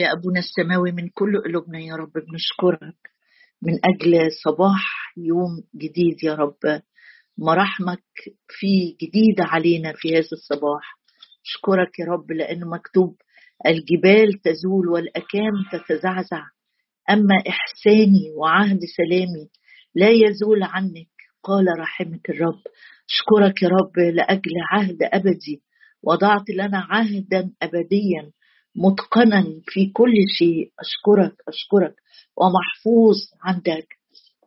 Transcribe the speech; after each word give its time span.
يا 0.00 0.12
أبونا 0.12 0.38
السماوي 0.38 0.92
من 0.92 1.08
كل 1.08 1.42
قلوبنا 1.42 1.78
يا 1.80 1.94
رب 1.94 2.12
بنشكرك 2.12 2.96
من 3.62 3.72
أجل 3.84 4.32
صباح 4.44 5.12
يوم 5.16 5.62
جديد 5.76 6.24
يا 6.24 6.34
رب. 6.34 6.82
مراحمك 7.38 8.04
في 8.48 8.96
جديدة 9.02 9.44
علينا 9.44 9.92
في 9.96 10.12
هذا 10.12 10.28
الصباح. 10.32 10.98
أشكرك 11.46 11.98
يا 11.98 12.04
رب 12.04 12.32
لأنه 12.32 12.68
مكتوب 12.68 13.16
الجبال 13.66 14.40
تزول 14.44 14.88
والأكام 14.88 15.52
تتزعزع. 15.72 16.42
أما 17.10 17.34
إحساني 17.48 18.30
وعهد 18.36 18.80
سلامي 18.96 19.48
لا 19.94 20.08
يزول 20.10 20.62
عنك 20.62 21.08
قال 21.42 21.66
رحمة 21.78 22.20
الرب. 22.28 22.62
أشكرك 23.10 23.62
يا 23.62 23.68
رب 23.68 23.98
لأجل 23.98 24.52
عهد 24.72 24.98
أبدي 25.02 25.62
وضعت 26.02 26.50
لنا 26.50 26.86
عهدا 26.90 27.50
أبديا. 27.62 28.30
متقنا 28.84 29.44
في 29.66 29.90
كل 29.92 30.12
شيء. 30.38 30.70
أشكرك 30.80 31.34
أشكرك. 31.48 31.94
ومحفوظ 32.36 33.16
عندك. 33.44 33.88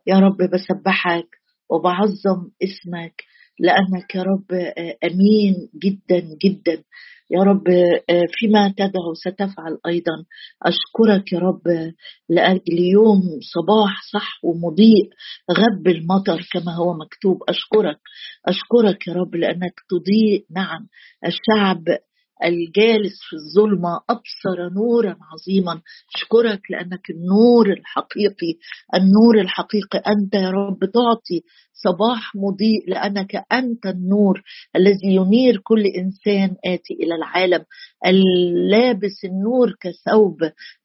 يا 0.06 0.18
رب 0.18 0.36
بسبحك 0.36 1.28
وبعظم 1.70 2.48
اسمك 2.62 3.14
لأنك 3.60 4.14
يا 4.14 4.22
رب 4.22 4.52
أمين 5.04 5.54
جدا 5.82 6.20
جدا. 6.44 6.82
يا 7.30 7.42
رب 7.42 7.64
فيما 8.38 8.74
تدعو 8.76 9.14
ستفعل 9.14 9.78
أيضا. 9.86 10.24
أشكرك 10.62 11.32
يا 11.32 11.38
رب 11.38 11.92
لأجل 12.28 12.78
يوم 12.78 13.20
صباح 13.54 14.02
صح 14.12 14.40
ومضيء 14.44 15.08
غب 15.50 15.88
المطر 15.88 16.40
كما 16.52 16.74
هو 16.74 16.94
مكتوب. 16.94 17.38
أشكرك 17.48 17.98
أشكرك 18.46 19.08
يا 19.08 19.12
رب 19.12 19.34
لأنك 19.34 19.74
تضيء. 19.90 20.46
نعم 20.50 20.88
الشعب 21.26 21.84
الجالس 22.44 23.18
في 23.28 23.36
الظلمة 23.36 24.00
أبصر 24.10 24.74
نورا 24.74 25.16
عظيما. 25.32 25.80
أشكرك 26.14 26.60
لأنك 26.70 27.10
النور 27.10 27.72
الحقيقي 27.72 28.54
النور 28.94 29.40
الحقيقي. 29.40 29.98
أنت 29.98 30.34
يا 30.34 30.50
رب 30.50 30.78
تعطي 30.78 31.42
صباح 31.84 32.36
مضيء 32.36 32.90
لأنك 32.90 33.44
أنت 33.52 33.86
النور 33.86 34.42
الذي 34.76 35.14
ينير 35.14 35.60
كل 35.64 35.86
إنسان 35.86 36.56
آتي 36.64 36.94
إلى 36.94 37.14
العالم. 37.14 37.64
اللابس 38.06 39.24
النور 39.24 39.74
كثوب. 39.80 40.36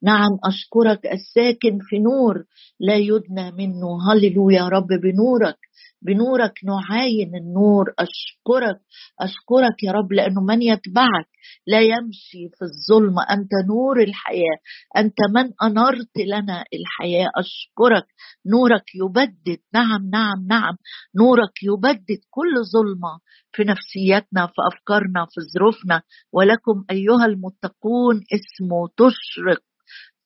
نعم 0.04 0.38
أشكرك. 0.46 1.06
الساكن 1.06 1.80
في 1.82 2.00
نور 2.00 2.44
لا 2.80 2.96
يدنى 2.96 3.52
منه. 3.52 4.12
هللويا 4.12 4.58
يا 4.58 4.68
رب 4.68 4.88
بنورك. 4.88 5.58
بنورك 6.02 6.54
نعاين 6.66 7.36
النور. 7.36 7.86
أشكرك 8.00 8.80
أشكرك 9.22 9.84
يا 9.84 9.92
رب 9.92 10.14
لأنه 10.14 10.42
من 10.42 10.62
يتبعك 10.62 11.30
لا 11.68 11.82
يمشي 11.82 12.50
في 12.58 12.62
الظلم. 12.62 13.16
أنت 13.20 13.52
نور 13.70 14.04
الحياة 14.04 14.58
أنت 14.98 15.18
من 15.36 15.52
أنرت 15.64 16.18
لنا 16.18 16.64
الحياة. 16.74 17.30
أشكرك 17.38 18.08
نورك 18.46 18.84
يبدد. 18.96 19.60
نعم 19.74 20.10
نعم 20.14 20.48
نعم. 20.48 20.76
نورك 21.16 21.54
يبدد 21.64 22.20
كل 22.30 22.54
ظلمة 22.74 23.20
في 23.54 23.64
نفسيتنا 23.64 24.48
في 24.48 24.62
أفكارنا 24.74 25.26
في 25.26 25.42
ظروفنا. 25.54 26.02
ولكم 26.34 26.86
أيها 26.92 27.26
المتقون 27.26 28.16
اسمه 28.38 28.88
تشرق. 28.98 29.62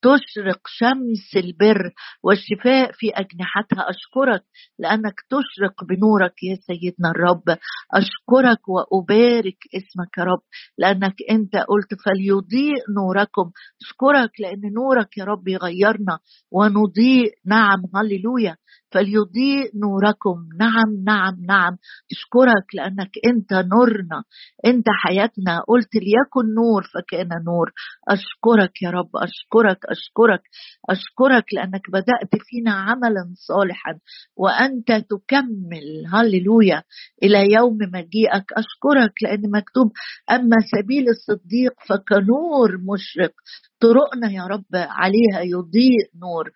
تشرق 0.02 0.60
شمس 0.66 1.44
البر 1.44 1.90
والشفاء 2.22 2.92
في 2.92 3.10
أجنحتها. 3.10 3.90
أشكرك 3.90 4.44
لأنك 4.78 5.14
تشرق 5.30 5.84
بنورك 5.84 6.42
يا 6.42 6.54
سيدنا 6.54 7.10
الرب. 7.10 7.58
أشكرك 7.94 8.68
وأبارك 8.68 9.58
اسمك 9.74 10.18
يا 10.18 10.24
رب 10.24 10.42
لأنك 10.78 11.14
أنت 11.30 11.56
قلت 11.56 11.90
فليضيء 12.04 12.82
نوركم. 12.96 13.50
أشكرك 13.82 14.40
لأن 14.40 14.72
نورك 14.72 15.18
يا 15.18 15.24
رب 15.24 15.48
يغيرنا 15.48 16.18
ونضيء. 16.50 17.32
نعم 17.46 17.82
هللويا. 17.96 18.56
فليضيء 18.92 19.70
نوركم. 19.74 20.48
نعم 20.58 21.04
نعم 21.04 21.34
نعم. 21.46 21.76
اشكرك 22.12 22.66
لأنك 22.74 23.10
أنت 23.26 23.52
نورنا. 23.52 24.22
أنت 24.66 24.86
حياتنا. 25.04 25.60
قلت 25.68 25.94
ليكن 25.94 26.54
نور 26.54 26.82
فكان 26.82 27.28
نور. 27.44 27.72
أشكرك 28.08 28.82
يا 28.82 28.90
رب. 28.90 29.10
أشكرك 29.16 29.78
أشكرك. 29.90 30.42
أشكرك 30.90 31.44
لأنك 31.54 31.90
بدأت 31.90 32.42
فينا 32.50 32.72
عملا 32.72 33.34
صالحا. 33.36 33.98
وأنت 34.36 34.92
تكمل. 34.92 36.06
هللويا. 36.12 36.82
إلى 37.22 37.52
يوم 37.52 37.78
مجيئك. 37.94 38.46
أشكرك 38.52 39.12
لأن 39.22 39.50
مكتوب 39.50 39.92
أما 40.30 40.56
سبيل 40.76 41.08
الصديق 41.08 41.74
فكنور 41.88 42.78
مشرق. 42.78 43.32
طرقنا 43.80 44.30
يا 44.32 44.46
رب 44.46 44.72
عليها. 44.74 45.40
يضيء 45.44 46.04
نور. 46.22 46.50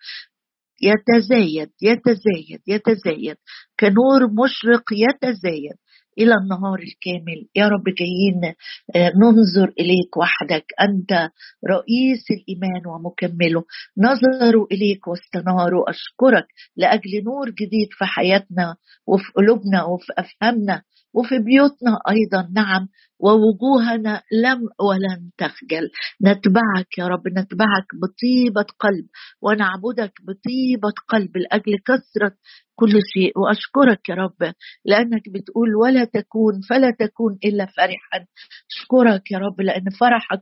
يتزايد 0.81 1.69
يتزايد 1.81 2.61
يتزايد. 2.67 3.35
كنور 3.79 4.21
مشرق 4.43 4.83
يتزايد. 4.91 5.77
إلى 6.19 6.33
النهار 6.41 6.79
الكامل. 6.79 7.47
يا 7.55 7.67
رب 7.67 7.83
جايين 7.99 8.53
آه، 8.95 9.11
ننظر 9.21 9.73
إليك 9.79 10.17
وحدك. 10.17 10.65
أنت 10.81 11.11
رئيس 11.69 12.23
الإيمان 12.31 12.81
ومكمله. 12.87 13.63
نظروا 13.97 14.67
إليك 14.71 15.07
واستناروا 15.07 15.89
أشكرك 15.89 16.47
لأجل 16.77 17.23
نور 17.25 17.49
جديد 17.49 17.87
في 17.91 18.05
حياتنا 18.05 18.75
وفي 19.07 19.31
قلوبنا 19.35 19.83
وفي 19.83 20.13
أفهامنا. 20.17 20.81
وفي 21.13 21.39
بيوتنا 21.39 21.99
أيضا 22.09 22.49
نعم 22.55 22.87
ووجوهنا 23.19 24.21
لم 24.31 24.59
ولن 24.87 25.31
تخجل. 25.37 25.89
نتبعك 26.25 26.97
يا 26.97 27.07
رب 27.07 27.27
نتبعك 27.27 27.87
بطيبة 28.01 28.65
قلب 28.79 29.05
ونعبدك 29.41 30.13
بطيبة 30.27 30.93
قلب 31.09 31.37
لأجل 31.37 31.73
كثرة 31.85 32.35
كل 32.75 32.91
شيء. 33.13 33.39
وأشكرك 33.39 34.09
يا 34.09 34.15
رب 34.15 34.53
لأنك 34.85 35.29
بتقول 35.33 35.75
ولا 35.75 36.03
تكون 36.05 36.61
فلا 36.69 36.91
تكون 36.99 37.37
إلا 37.45 37.65
فرحا. 37.65 38.25
أشكرك 38.71 39.31
يا 39.31 39.37
رب 39.37 39.61
لأن 39.61 39.89
فرحك 39.99 40.41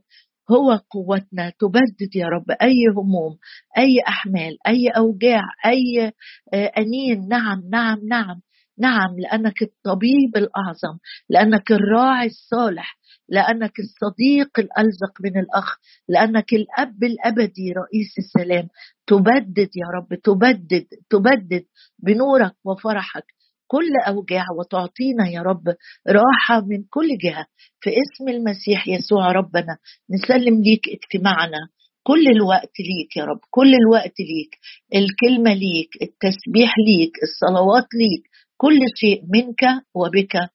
هو 0.50 0.80
قوتنا. 0.90 1.52
تبدد 1.60 2.16
يا 2.16 2.26
رب 2.26 2.50
أي 2.62 2.74
هموم 2.96 3.38
أي 3.78 4.00
أحمال 4.08 4.56
أي 4.66 4.88
أوجاع 4.96 5.42
أي 5.66 6.12
آه، 6.54 6.72
أنين. 6.78 7.28
نعم 7.28 7.62
نعم 7.70 7.98
نعم. 8.08 8.40
نعم 8.78 9.18
لأنك 9.18 9.62
الطبيب 9.62 10.36
الأعظم 10.36 10.98
لأنك 11.30 11.72
الراعي 11.72 12.26
الصالح 12.26 12.98
لأنك 13.28 13.72
الصديق 13.78 14.58
الألزق 14.58 15.20
من 15.20 15.38
الأخ 15.40 15.76
لأنك 16.08 16.52
الأب 16.52 17.04
الأبدي 17.04 17.72
رئيس 17.72 18.14
السلام. 18.18 18.68
تبدد 19.06 19.68
يا 19.76 19.86
رب 19.96 20.20
تبدد 20.20 20.86
تبدد 21.10 21.64
بنورك 21.98 22.52
وفرحك 22.64 23.24
كل 23.66 23.90
أوجاع 24.08 24.44
وتعطينا 24.58 25.28
يا 25.28 25.40
رب 25.42 25.64
راحة 26.08 26.60
من 26.66 26.84
كل 26.90 27.08
جهة. 27.24 27.46
في 27.80 27.90
اسم 27.90 28.28
المسيح 28.28 28.88
يسوع 28.88 29.32
ربنا 29.32 29.76
نسلم 30.10 30.62
ليك 30.62 30.82
اجتماعنا. 30.88 31.68
كل 32.02 32.28
الوقت 32.28 32.72
ليك 32.80 33.16
يا 33.16 33.24
رب 33.24 33.40
كل 33.50 33.74
الوقت 33.74 34.14
ليك. 34.20 34.58
الكلمة 34.94 35.54
ليك 35.54 35.90
التسبيح 36.02 36.74
ليك 36.86 37.12
الصلوات 37.22 37.86
ليك 37.94 38.35
كل 38.56 38.78
شيء 38.96 39.22
منك 39.28 39.84
وبك 39.94 40.50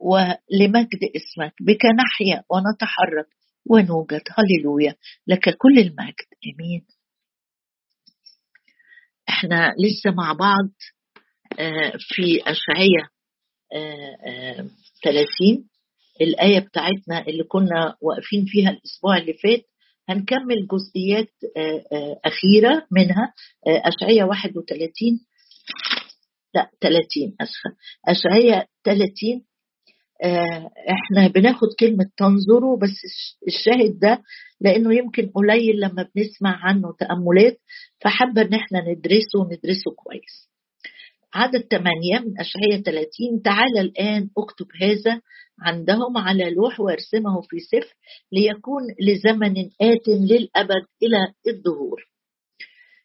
ولمجد 0.00 0.98
اسمك 1.16 1.54
بك 1.60 1.84
نحيا 1.84 2.44
ونتحرك 2.50 3.28
ونوجد. 3.70 4.22
هللويا. 4.38 4.94
لك 5.26 5.56
كل 5.56 5.78
المجد. 5.78 6.28
آمين. 6.54 6.86
إحنا 9.28 9.74
لسه 9.78 10.10
مع 10.10 10.32
بعض 10.32 10.68
آه، 11.58 11.92
في 11.98 12.40
اشعياء 12.46 13.08
30 15.04 15.18
آه، 15.52 15.58
آه، 15.58 15.64
الآية 16.20 16.58
بتاعتنا 16.58 17.26
اللي 17.28 17.44
كنا 17.44 17.96
واقفين 18.00 18.44
فيها 18.46 18.70
الأسبوع 18.70 19.16
اللي 19.16 19.32
فات 19.32 19.64
هنكمل 20.08 20.66
جزئيات 20.72 21.28
أخيرة 22.24 22.86
منها 22.90 23.34
أشعياء 23.66 24.28
31 24.28 25.20
لا 25.80 25.97
30 26.80 27.34
أسفة. 27.40 27.70
أشعياء 28.08 28.66
30 28.84 29.44
آه، 30.24 30.70
إحنا 30.90 31.28
بناخد 31.28 31.68
كلمة 31.80 32.04
تنظروا 32.16 32.78
بس 32.78 32.96
الشاهد 33.46 33.98
ده 33.98 34.22
لأنه 34.60 34.94
يمكن 34.94 35.28
قليل 35.34 35.80
لما 35.80 36.08
بنسمع 36.14 36.56
عنه 36.64 36.92
تأملات 36.98 37.58
فحابة 38.00 38.42
إن 38.42 38.54
إحنا 38.54 38.80
ندرسه 38.80 39.38
وندرسه 39.40 39.90
كويس. 39.96 40.48
عدد 41.34 41.60
8 41.70 42.18
من 42.18 42.40
أشعية 42.40 42.82
30 42.82 43.42
تعالى 43.44 43.80
الآن 43.80 44.30
أكتب 44.38 44.66
هذا 44.82 45.20
عندهم 45.62 46.16
على 46.18 46.50
لوح 46.50 46.80
وأرسمه 46.80 47.40
في 47.40 47.58
سفر 47.60 47.94
ليكون 48.32 48.82
لزمن 49.00 49.56
آت 49.80 50.08
للأبد 50.08 50.84
إلى 51.02 51.32
الظهور. 51.48 52.07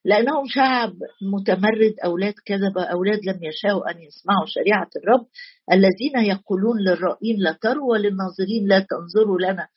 لأنهم 0.05 0.45
شعب 0.47 0.94
متمرد 1.33 1.94
أولاد 2.05 2.33
كذب 2.45 2.77
أولاد 2.77 3.19
لم 3.25 3.39
يشاءوا 3.44 3.91
أن 3.91 4.01
يسمعوا 4.01 4.45
شريعة 4.45 4.89
الرب. 5.03 5.25
الذين 5.71 6.31
يقولون 6.31 6.79
للرائين 6.79 7.35
لا 7.39 7.57
تروا 7.61 7.91
وللناظرين 7.91 8.67
لا 8.67 8.79
تنظروا 8.79 9.39
لنا. 9.39 9.67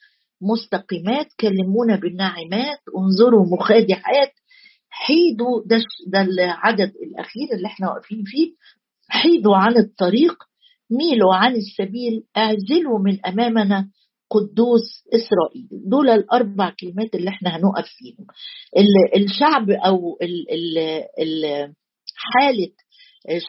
مستقيمات 0.42 1.26
كلمونا 1.40 1.96
بالناعمات 1.96 2.78
انظروا 2.98 3.46
مخادعات. 3.46 4.32
حيدوا 4.90 5.62
ده 6.06 6.20
العدد 6.20 6.92
الأخير 7.02 7.48
اللي 7.56 7.66
إحنا 7.66 7.90
واقفين 7.90 8.22
فيه. 8.26 8.52
حيدوا 9.08 9.56
عن 9.56 9.76
الطريق. 9.76 10.34
ميلوا 10.90 11.34
عن 11.34 11.56
السبيل. 11.56 12.22
اعزلوا 12.36 12.98
من 12.98 13.26
أمامنا. 13.26 13.88
قدوس 14.30 15.04
إسرائيل. 15.14 15.68
دول 15.90 16.08
الأربع 16.10 16.72
كلمات 16.80 17.14
اللي 17.14 17.30
إحنا 17.30 17.56
هنقف 17.56 17.86
فيهم. 17.98 18.26
الشعب 19.16 19.70
أو 19.70 20.18
حالة 22.16 22.70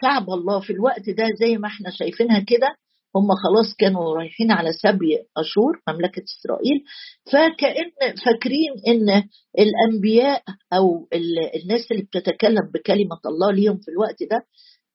شعب 0.01 0.29
الله 0.29 0.59
في 0.59 0.73
الوقت 0.73 1.09
ده 1.09 1.25
زي 1.39 1.57
ما 1.57 1.67
إحنا 1.67 1.89
شايفينها 1.91 2.39
كده 2.39 2.67
هم 3.15 3.27
خلاص 3.43 3.75
كانوا 3.79 4.15
رايحين 4.17 4.51
على 4.51 4.73
سبي 4.73 5.17
أشور 5.37 5.81
مملكة 5.89 6.23
إسرائيل. 6.23 6.83
فكأن 7.31 8.15
فاكرين 8.25 8.71
إن 8.87 9.23
الأنبياء 9.59 10.43
أو 10.73 11.07
الناس 11.63 11.91
اللي 11.91 12.03
بتتكلم 12.03 12.71
بكلمة 12.73 13.19
الله 13.25 13.51
ليهم 13.51 13.77
في 13.77 13.91
الوقت 13.91 14.23
ده 14.31 14.45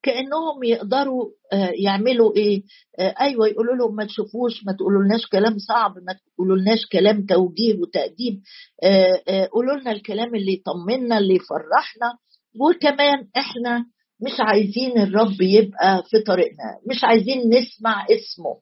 كأنهم 0.03 0.65
يقدروا 0.65 1.31
آه، 1.53 1.73
يعملوا 1.85 2.37
إيه؟ 2.37 2.63
آه، 2.99 3.15
أيوه 3.21 3.49
يقولوا 3.49 3.77
لهم 3.77 3.97
ما 3.97 4.05
تشوفوش 4.05 4.65
ما 4.67 4.73
تقولوا 4.73 5.03
لناش 5.03 5.27
كلام 5.27 5.59
صعب 5.59 5.91
ما 5.91 6.13
تقولوا 6.35 6.57
لناش 6.57 6.87
كلام 6.93 7.27
توجيه 7.27 7.81
وتأديب. 7.81 8.41
آه، 8.85 9.49
قولوا 9.53 9.77
لنا 9.77 9.93
الكلام 9.93 10.35
اللي 10.35 10.53
يطمنا 10.53 11.19
اللي 11.19 11.35
يفرحنا. 11.35 12.13
وكمان 12.61 13.29
إحنا 13.37 13.79
مش 14.27 14.41
عايزين 14.41 14.99
الرب 14.99 15.41
يبقى 15.41 16.03
في 16.11 16.19
طريقنا 16.27 16.79
مش 16.91 17.05
عايزين 17.05 17.39
نسمع 17.49 18.05
اسمه. 18.05 18.61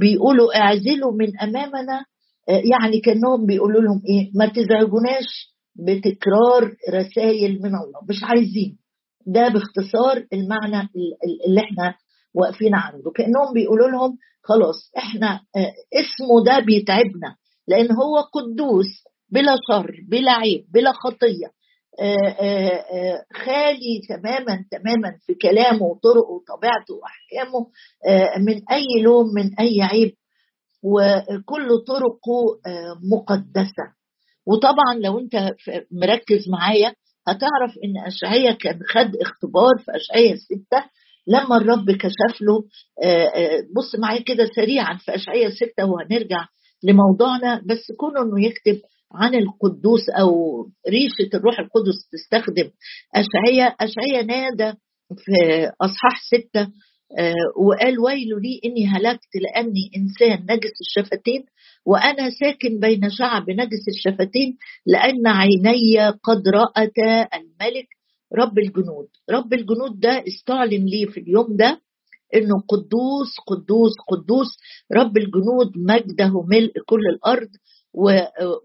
بيقولوا 0.00 0.56
اعزلوا 0.60 1.12
من 1.12 1.38
أمامنا 1.40 2.04
يعني 2.48 3.00
كأنهم 3.00 3.46
بيقولوا 3.46 3.80
لهم 3.80 4.02
إيه؟ 4.08 4.30
ما 4.34 4.46
تزعجوناش 4.46 5.54
بتكرار 5.76 6.72
رسائل 6.90 7.52
من 7.62 7.66
الله 7.74 8.00
مش 8.08 8.22
عايزين. 8.24 8.78
ده 9.26 9.48
باختصار 9.48 10.26
المعنى 10.32 10.88
اللي 11.46 11.60
إحنا 11.60 11.94
واقفين 12.34 12.74
عنده. 12.74 13.10
كأنهم 13.10 13.52
بيقولوا 13.54 13.88
لهم 13.88 14.18
خلاص 14.42 14.90
إحنا 14.98 15.40
آه، 15.56 15.72
اسمه 15.94 16.44
ده 16.46 16.58
بيتعبنا 16.66 17.36
لأن 17.68 17.92
هو 17.92 18.20
قدوس 18.20 18.86
بلا 19.32 19.56
شر 19.68 19.90
بلا 20.08 20.32
عيب 20.32 20.64
بلا 20.74 20.92
خطية. 20.92 21.46
آه، 22.00 22.28
آه، 22.40 23.24
خالي 23.44 24.00
تماما 24.08 24.64
تماما 24.70 25.18
في 25.26 25.34
كلامه 25.34 25.82
وطرقه 25.82 26.30
وطبيعته 26.30 26.94
وأحكامه 26.94 27.66
من 28.46 28.62
أي 28.72 29.02
لوم 29.02 29.26
من 29.34 29.54
أي 29.60 29.82
عيب. 29.82 30.12
وكل 30.82 31.68
طرقه 31.86 32.60
مقدسة. 33.12 33.92
وطبعا 34.46 34.94
لو 35.00 35.18
أنت 35.18 35.54
مركز 35.92 36.48
معايا 36.48 36.94
هتعرف 37.28 37.74
إن 37.84 38.06
اشعيا 38.06 38.52
كان 38.52 38.78
خد 38.88 39.16
اختبار 39.20 39.72
في 39.84 39.92
اشعيا 39.96 40.36
ستة 40.36 40.84
لما 41.26 41.56
الرب 41.56 41.90
كشف 41.90 42.40
له 42.42 42.62
بص 43.76 43.98
معايا 43.98 44.22
كده 44.22 44.50
سريعا 44.56 44.96
في 44.96 45.14
اشعيا 45.14 45.50
ستة 45.50 45.84
وهنرجع 45.84 46.46
لموضوعنا 46.82 47.62
بس 47.66 47.92
كونه 47.98 48.22
إنه 48.22 48.46
يكتب 48.46 48.80
عن 49.14 49.34
القدوس 49.34 50.08
أو 50.08 50.30
ريشة 50.88 51.36
الروح 51.36 51.58
القدس 51.58 52.08
تستخدم 52.12 52.70
اشعيا 53.14 53.64
اشعيا 53.66 54.22
نادى 54.22 54.72
في 55.16 55.32
أصحاح 55.80 56.20
ستة 56.30 56.60
آه، 56.62 56.68
وقال 57.56 57.98
ويل 58.00 58.28
لي 58.42 58.60
إني 58.64 58.86
هلكت 58.86 59.28
لأني 59.34 59.90
إنسان 59.96 60.46
نجس 60.50 60.72
الشفتين 60.80 61.44
وأنا 61.86 62.30
ساكن 62.30 62.80
بين 62.80 63.10
شعب 63.10 63.50
نجس 63.50 63.84
الشفتين 63.88 64.56
لأن 64.86 65.26
عيني 65.26 66.08
قد 66.08 66.42
راتا 66.54 67.28
الملك 67.36 67.86
رب 68.38 68.58
الجنود. 68.58 69.06
رب 69.30 69.52
الجنود 69.54 70.00
ده 70.00 70.24
استعلن 70.28 70.84
لي 70.86 71.06
في 71.06 71.20
اليوم 71.20 71.56
ده 71.56 71.80
إنه 72.34 72.60
قدوس 72.68 73.30
قدوس 73.46 73.92
قدوس. 74.08 74.48
رب 74.96 75.16
الجنود 75.16 75.72
مجده 75.76 76.42
ملء 76.50 76.72
كل 76.86 77.00
الأرض 77.14 77.48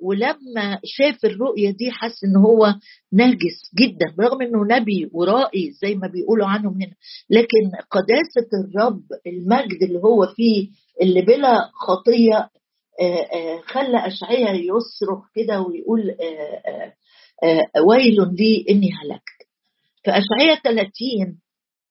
ولما 0.01 0.79
شاف 0.85 1.25
الرؤية 1.25 1.71
دي 1.71 1.91
حس 1.91 2.23
إن 2.23 2.35
هو 2.35 2.73
ناجس 3.13 3.59
جدا 3.79 4.05
برغم 4.17 4.41
إنه 4.41 4.65
نبي 4.79 5.09
ورائي 5.13 5.71
زي 5.71 5.95
ما 5.95 6.07
بيقولوا 6.07 6.47
عنهم 6.47 6.73
هنا. 6.73 6.93
لكن 7.29 7.71
قداسة 7.91 8.49
الرب 8.65 9.01
المجد 9.27 9.83
اللي 9.83 9.99
هو 9.99 10.27
فيه 10.35 10.67
اللي 11.01 11.21
بلا 11.21 11.69
خطية 11.87 12.49
خلى 13.65 14.07
أشعية 14.07 14.49
يصرخ 14.49 15.25
كده 15.35 15.61
ويقول 15.61 16.15
ويل 17.87 18.15
لي 18.39 18.65
إني 18.69 18.89
هلكت. 19.03 19.39
فأشعية 20.05 20.61
30 20.63 20.89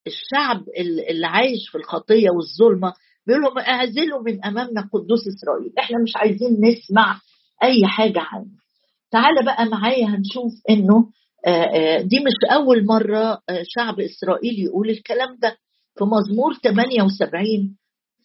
الشعب 0.07 0.65
اللي 1.11 1.27
عايش 1.27 1.69
في 1.73 1.79
الخطية 1.79 2.31
والظلمة 2.31 2.93
بيقول 3.29 3.43
لهم 3.43 3.59
أعزلوا 3.59 4.23
من 4.23 4.45
أمامنا 4.45 4.89
قدوس 4.93 5.21
إسرائيل. 5.29 5.73
إحنا 5.79 5.97
مش 6.03 6.13
عايزين 6.17 6.51
نسمع 6.65 7.21
أي 7.63 7.87
حاجة 7.87 8.21
عنه. 8.21 8.51
تعال 9.11 9.45
بقى 9.45 9.67
معايا 9.67 10.07
هنشوف 10.07 10.53
إنه 10.71 11.11
دي 12.03 12.19
مش 12.21 12.53
أول 12.53 12.87
مرة 12.87 13.39
شعب 13.63 14.01
إسرائيل 14.01 14.59
يقول 14.59 14.91
الكلام 14.91 15.37
ده. 15.43 15.57
في 15.99 16.05
مزمور 16.05 16.55
78 16.55 17.77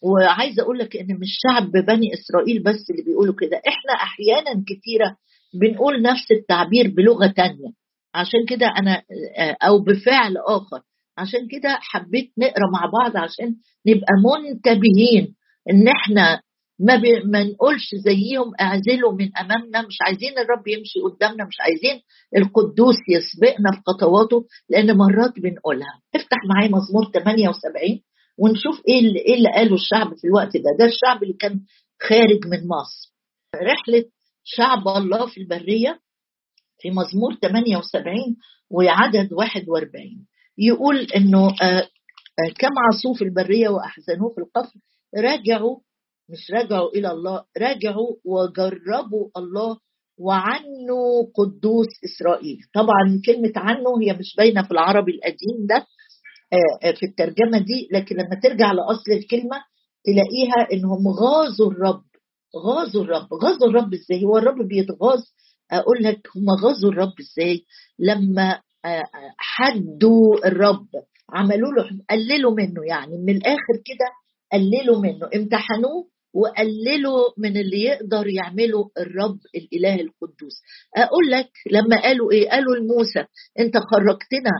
وعايزه 0.02 0.62
أقول 0.62 0.78
لك 0.78 0.96
إن 0.96 1.06
مش 1.06 1.28
شعب 1.42 1.70
بني 1.72 2.14
إسرائيل 2.14 2.62
بس 2.62 2.90
اللي 2.90 3.02
بيقولوا 3.02 3.34
كده. 3.40 3.56
إحنا 3.56 3.92
أحيانا 3.92 4.64
كثيره 4.66 5.16
بنقول 5.60 6.02
نفس 6.02 6.30
التعبير 6.30 6.88
بلغة 6.96 7.26
تانية. 7.26 7.68
عشان 8.14 8.46
كده 8.48 8.66
أنا 8.78 9.02
أو 9.62 9.78
بفعل 9.78 10.36
آخر. 10.36 10.80
عشان 11.18 11.48
كده 11.48 11.78
حبيت 11.80 12.32
نقرا 12.38 12.70
مع 12.72 12.90
بعض 13.00 13.16
عشان 13.16 13.56
نبقى 13.86 14.12
منتبهين 14.24 15.34
إن 15.70 15.88
إحنا 15.88 16.40
ما, 16.78 16.96
بي 16.96 17.20
ما 17.24 17.42
نقولش 17.44 17.94
زيهم 18.04 18.52
اعزلوا 18.60 19.12
من 19.12 19.36
أمامنا 19.36 19.82
مش 19.82 19.96
عايزين 20.06 20.38
الرب 20.38 20.68
يمشي 20.68 21.00
قدامنا 21.00 21.44
مش 21.44 21.56
عايزين 21.60 22.00
القدوس 22.36 22.96
يسبقنا 23.08 23.70
في 23.72 23.80
خطواته 23.86 24.44
لأن 24.68 24.96
مرات 24.96 25.32
بنقولها. 25.40 26.00
افتح 26.14 26.36
معايا 26.48 26.68
مزمور 26.70 27.04
78 27.12 28.00
ونشوف 28.38 28.82
إيه 28.88 28.98
اللي, 29.00 29.18
إيه 29.20 29.34
اللي 29.34 29.48
قاله 29.52 29.74
الشعب 29.74 30.14
في 30.16 30.26
الوقت 30.26 30.56
ده. 30.56 30.70
ده 30.78 30.84
الشعب 30.84 31.22
اللي 31.22 31.34
كان 31.40 31.60
خارج 32.02 32.46
من 32.46 32.68
مصر. 32.68 33.14
رحلة 33.56 34.04
شعب 34.44 34.88
الله 34.88 35.26
في 35.26 35.40
البرية 35.40 36.00
في 36.80 36.90
مزمور 36.90 37.34
78 37.34 38.36
وعدد 38.70 39.32
41 39.32 40.26
يقول 40.58 40.96
إنه 41.16 41.46
آه، 41.46 41.88
آه، 42.38 42.52
كم 42.58 42.72
عصوا 42.78 43.14
في 43.14 43.24
البرية 43.24 43.68
وأحزنوه 43.68 44.34
في 44.34 44.40
القفر 44.40 44.78
راجعوا 45.18 45.78
مش 46.30 46.50
رجعوا 46.50 46.88
إلى 46.90 47.10
الله 47.10 47.44
راجعوا 47.58 48.16
وجربوا 48.24 49.28
الله 49.36 49.78
وعنوا 50.18 51.26
قدوس 51.34 51.86
إسرائيل. 52.04 52.58
طبعا 52.74 53.20
كلمة 53.26 53.52
عنه 53.56 54.00
هي 54.02 54.12
مش 54.12 54.34
باينة 54.38 54.62
في 54.62 54.70
العربي 54.70 55.12
القديم 55.12 55.66
ده 55.68 55.86
آه، 56.84 56.92
في 56.92 57.06
الترجمة 57.06 57.58
دي 57.58 57.88
لكن 57.92 58.16
لما 58.16 58.40
ترجع 58.42 58.72
لأصل 58.72 59.12
الكلمة 59.12 59.56
تلاقيها 60.04 60.72
إنهم 60.72 61.08
غازوا 61.08 61.70
الرب. 61.70 62.04
غازوا 62.56 63.02
الرب. 63.04 63.28
غازوا 63.44 63.68
الرب 63.68 63.94
إزاي؟ 63.94 64.24
هو 64.24 64.38
الرب 64.38 64.68
بيتغاظ؟ 64.68 65.22
أقول 65.72 66.02
لك 66.02 66.28
هم 66.36 66.46
غازوا 66.64 66.90
الرب 66.90 67.12
إزاي؟ 67.20 67.64
لما 67.98 68.60
حدوا 69.38 70.46
الرب. 70.46 70.86
عملوا 71.32 71.72
له 71.72 71.90
قللوا 72.10 72.54
منه 72.54 72.84
يعني. 72.88 73.18
من 73.18 73.36
الآخر 73.36 73.76
كده 73.84 74.08
قللوا 74.52 75.00
منه 75.00 75.28
امتحنوه 75.34 76.08
وقللوا 76.34 77.22
من 77.38 77.56
اللي 77.56 77.80
يقدر 77.82 78.26
يعمله 78.28 78.90
الرب 78.98 79.38
الإله 79.54 79.94
القدوس. 79.94 80.62
أقول 80.96 81.30
لك 81.30 81.50
لما 81.70 82.02
قالوا 82.02 82.32
إيه؟ 82.32 82.50
قالوا 82.50 82.76
لموسى 82.76 83.24
أنت 83.58 83.74
خرجتنا 83.78 84.50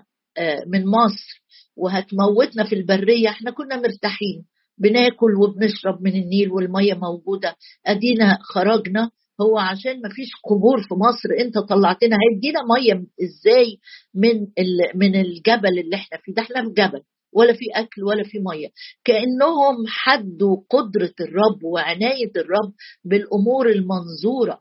من 0.67 0.87
مصر 0.87 1.43
وهتموتنا 1.77 2.65
في 2.65 2.75
البرية 2.75 3.29
إحنا 3.29 3.51
كنا 3.51 3.77
مرتاحين. 3.77 4.45
بناكل 4.79 5.35
وبنشرب 5.43 6.03
من 6.03 6.13
النيل 6.23 6.53
والمية 6.53 6.95
موجودة. 6.95 7.57
أدينا 7.87 8.39
خرجنا 8.43 9.11
هو 9.41 9.59
عشان 9.59 10.01
ما 10.03 10.09
فيش 10.09 10.29
قبور 10.51 10.83
في 10.83 10.95
مصر 10.95 11.29
انت 11.47 11.59
طلعتنا 11.59 12.17
هيدينا 12.23 12.61
مية 12.75 13.07
إزاي 13.25 13.79
من 14.15 14.47
من 14.95 15.21
الجبل 15.21 15.79
اللي 15.79 15.97
إحنا 15.97 16.19
فيه 16.19 16.35
ده؟ 16.35 16.43
إحنا 16.43 16.63
في 16.65 16.71
جبل 16.71 17.03
ولا 17.33 17.53
في 17.53 17.65
أكل 17.75 18.05
ولا 18.05 18.23
في 18.23 18.39
مية. 18.39 18.69
كأنهم 19.05 19.77
حدوا 19.89 20.57
قدرة 20.71 21.15
الرب 21.21 21.65
وعناية 21.65 22.31
الرب 22.37 22.73
بالأمور 23.05 23.69
المنظورة. 23.71 24.61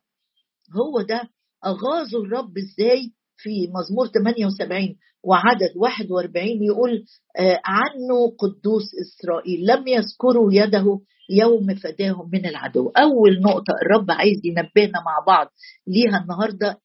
هو 0.75 1.01
ده 1.01 1.22
اغاظوا 1.65 2.24
الرب 2.25 2.53
إزاي؟ 2.58 3.12
في 3.38 3.68
مزمور 3.68 4.08
78 4.08 4.96
وعدد 5.24 5.72
41 5.75 6.48
يقول 6.63 7.03
آه، 7.39 7.62
عنه 7.65 8.36
قدوس 8.39 8.84
إسرائيل 9.01 9.65
لم 9.68 9.88
يذكروا 9.88 10.50
يده 10.53 11.00
يوم 11.30 11.75
فداهم 11.75 12.30
من 12.34 12.46
العدو. 12.46 12.89
أول 12.89 13.42
نقطة 13.42 13.74
الرب 13.86 14.12
عايز 14.12 14.42
ينبهنا 14.44 15.00
مع 15.06 15.24
بعض 15.27 15.48
ليها 15.88 16.18
النهاردة. 16.24 16.77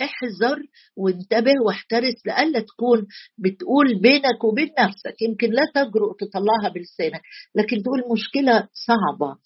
احذر 0.00 0.58
وانتبه 0.96 1.52
واحترس 1.66 2.14
لألا 2.26 2.60
تكون 2.60 3.06
بتقول 3.38 4.00
بينك 4.02 4.44
وبين 4.44 4.68
نفسك. 4.80 5.22
يمكن 5.22 5.50
لا 5.50 5.62
تجرؤ 5.74 6.12
تطلعها 6.20 6.68
بلسانك 6.74 7.22
لكن 7.54 7.82
تقول 7.82 8.02
مشكلة 8.12 8.68
صعبة. 8.86 9.36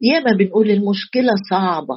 ياما 0.00 0.36
بنقول 0.38 0.70
المشكلة 0.70 1.32
صعبة. 1.50 1.94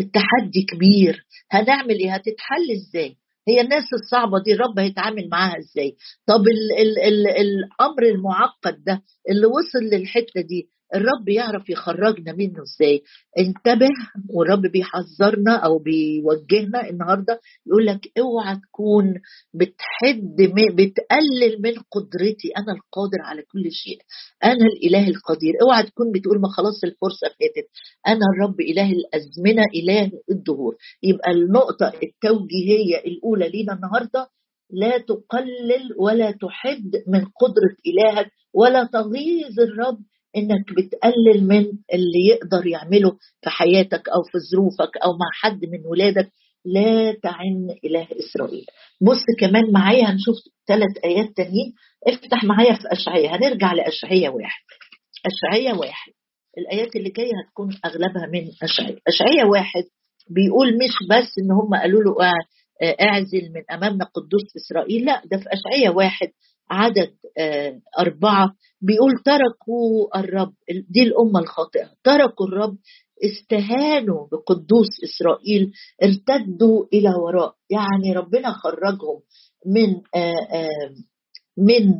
التحدي 0.00 0.62
كبير. 0.68 1.24
هنعمل 1.50 1.98
إيه؟ 1.98 2.14
هتتحل 2.14 2.70
إزاي؟ 2.76 3.16
هي 3.48 3.60
الناس 3.60 3.84
الصعبة 3.92 4.42
دي 4.42 4.52
الرب 4.52 4.78
هيتعامل 4.78 5.28
معاها 5.28 5.58
إزاي؟ 5.58 5.96
طب 6.26 6.40
ال 6.40 6.78
ال 6.82 6.98
ال 6.98 7.26
الأمر 7.26 8.02
المعقد 8.02 8.84
ده 8.84 9.02
اللي 9.30 9.46
وصل 9.46 9.84
للحتة 9.92 10.40
دي 10.40 10.68
الرب 10.94 11.28
يعرف 11.28 11.70
يخرجنا 11.70 12.32
منه 12.32 12.62
إزاي. 12.62 13.02
انتبه 13.38 13.88
والرب 14.30 14.62
بيحذرنا 14.62 15.56
أو 15.56 15.78
بيوجهنا 15.78 16.90
النهارده 16.90 17.40
يقول 17.66 17.86
لك 17.86 18.00
اوعى 18.18 18.56
تكون 18.56 19.14
بتحد 19.54 20.36
بتقلل 20.76 21.62
من 21.62 21.74
قدرتي 21.90 22.48
أنا 22.58 22.72
القادر 22.72 23.20
على 23.20 23.42
كل 23.42 23.72
شيء. 23.72 23.98
أنا 24.44 24.66
الإله 24.66 25.08
القدير. 25.08 25.54
اوعى 25.62 25.82
تكون 25.82 26.12
بتقول 26.12 26.40
ما 26.40 26.48
خلاص 26.48 26.84
الفرصة 26.84 27.26
فاتت. 27.28 27.68
أنا 28.06 28.26
الرب 28.34 28.60
إله 28.60 28.92
الأزمنة 28.92 29.62
إله 29.74 30.10
الدهور. 30.30 30.76
يبقى 31.02 31.30
النقطة 31.30 31.92
التوجيهية 32.02 32.96
الأولى 33.06 33.48
لينا 33.48 33.72
النهارده 33.72 34.28
لا 34.72 34.98
تقلل 34.98 35.94
ولا 35.98 36.30
تحد 36.30 36.90
من 37.08 37.20
قدرة 37.20 37.76
إلهك 37.86 38.30
ولا 38.54 38.84
تغيظ 38.84 39.60
الرب 39.60 39.98
إنك 40.36 40.64
بتقلل 40.76 41.48
من 41.48 41.64
اللي 41.94 42.26
يقدر 42.30 42.66
يعمله 42.66 43.10
في 43.42 43.50
حياتك 43.50 44.08
أو 44.08 44.22
في 44.32 44.38
ظروفك 44.52 44.96
أو 45.04 45.12
مع 45.12 45.26
حد 45.32 45.64
من 45.64 45.86
ولادك. 45.86 46.30
لا 46.64 47.12
تعن 47.22 47.68
إله 47.84 48.08
إسرائيل. 48.18 48.64
بص 49.00 49.24
كمان 49.40 49.72
معايا 49.72 50.04
هنشوف 50.04 50.36
ثلاث 50.68 51.04
آيات 51.04 51.36
تانيين. 51.36 51.72
افتح 52.06 52.44
معايا 52.44 52.72
في 52.72 52.92
اشعياء 52.92 53.36
هنرجع 53.36 53.72
لاشعياء 53.72 54.34
واحد. 54.34 54.62
اشعياء 55.26 55.76
واحد. 55.76 56.12
الآيات 56.58 56.96
اللي 56.96 57.10
جاية 57.10 57.32
هتكون 57.46 57.68
أغلبها 57.84 58.26
من 58.32 58.48
اشعياء 58.62 58.98
اشعياء 59.08 59.46
واحد 59.46 59.84
بيقول 60.30 60.74
مش 60.74 60.94
بس 61.10 61.28
إن 61.38 61.50
هم 61.50 61.80
قالوا 61.80 62.02
له 62.02 62.14
أعزل 63.00 63.42
من 63.54 63.62
أمامنا 63.76 64.04
قدوس 64.04 64.42
إسرائيل. 64.56 65.04
لا 65.04 65.22
ده 65.30 65.38
في 65.38 65.44
اشعياء 65.52 65.94
واحد 65.94 66.28
عدد 66.70 67.10
آه، 67.38 67.80
أربعة 67.98 68.54
بيقول 68.82 69.12
تركوا 69.24 70.18
الرب 70.20 70.52
دي 70.90 71.02
الأمة 71.02 71.40
الخاطئة 71.40 71.90
تركوا 72.04 72.46
الرب 72.46 72.76
استهانوا 73.24 74.26
بقدوس 74.32 74.88
إسرائيل 75.04 75.72
ارتدوا 76.02 76.84
إلى 76.92 77.08
وراء 77.14 77.54
يعني 77.70 78.12
ربنا 78.12 78.52
خرجهم 78.52 79.20
من 79.66 79.94
آه، 80.14 80.34
آه، 80.52 80.94
من 81.58 81.94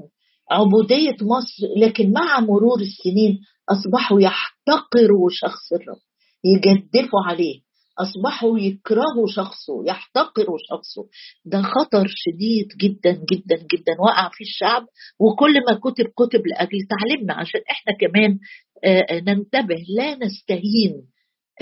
عبودية 0.50 1.16
مصر 1.22 1.66
لكن 1.76 2.12
مع 2.12 2.40
مرور 2.40 2.80
السنين 2.80 3.38
أصبحوا 3.68 4.20
يحتقروا 4.20 5.28
شخص 5.30 5.72
الرب 5.72 5.98
يجدفوا 6.44 7.20
عليه. 7.26 7.60
أصبحوا 7.98 8.58
يكرهوا 8.58 9.26
شخصه 9.28 9.84
يحتقروا 9.86 10.58
شخصه. 10.70 11.08
ده 11.44 11.62
خطر 11.62 12.06
شديد 12.08 12.68
جدا 12.80 13.12
جدا 13.12 13.56
جدا. 13.56 13.92
وقع 14.00 14.28
في 14.32 14.44
الشعب 14.44 14.86
وكل 15.20 15.52
ما 15.68 15.74
كتب 15.84 16.04
كتب 16.16 16.46
لأجل 16.46 16.78
تعليمنا 16.90 17.34
عشان 17.34 17.60
إحنا 17.70 17.92
كمان 18.00 18.38
آه، 18.84 19.20
ننتبه. 19.20 19.76
لا 19.96 20.14
نستهين. 20.14 20.92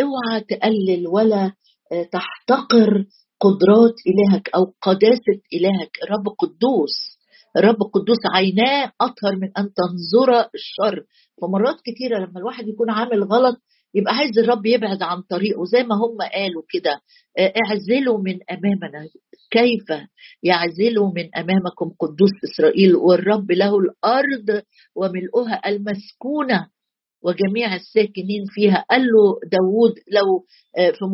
اوعى 0.01 0.41
تقلل 0.41 1.09
ولا 1.09 1.53
آه، 1.93 2.03
تحتقر 2.13 3.05
قدرات 3.41 3.95
إلهك 4.07 4.49
أو 4.55 4.73
قداسة 4.83 5.41
إلهك. 5.55 5.91
الرب 6.05 6.29
قدوس. 6.39 7.19
الرب 7.57 7.77
قدوس 7.95 8.19
عيناه 8.35 8.93
أطهر 9.01 9.37
من 9.37 9.49
أن 9.59 9.71
تنظر 9.75 10.49
الشر. 10.55 11.05
فمرات 11.43 11.77
كتيرة 11.85 12.19
لما 12.19 12.39
الواحد 12.41 12.69
يكون 12.69 12.91
عامل 12.91 13.25
غلط 13.25 13.57
يبقى 13.95 14.15
عايز 14.15 14.39
الرب 14.39 14.67
يبعد 14.67 15.03
عن 15.03 15.23
طريقه 15.23 15.65
زي 15.65 15.83
ما 15.83 15.95
هم 15.95 16.17
قالوا 16.35 16.63
كده. 16.71 17.01
آه، 17.39 17.53
اعزلوا 17.67 18.19
من 18.19 18.39
أمامنا. 18.51 19.09
كيف 19.51 20.07
يعزلوا 20.43 21.13
من 21.15 21.37
أمامكم 21.37 21.91
قدوس 22.01 22.31
إسرائيل؟ 22.45 22.97
والرب 22.97 23.53
له 23.53 23.79
الأرض 23.79 24.63
وملؤها 24.97 25.69
المسكونة 25.69 26.67
وجميع 27.25 27.75
الساكنين 27.75 28.45
فيها. 28.49 28.85
قال 28.91 29.01
له 29.03 29.41
داود 29.53 29.95
لو 30.13 30.45
آه، 30.79 30.91
في 30.91 31.05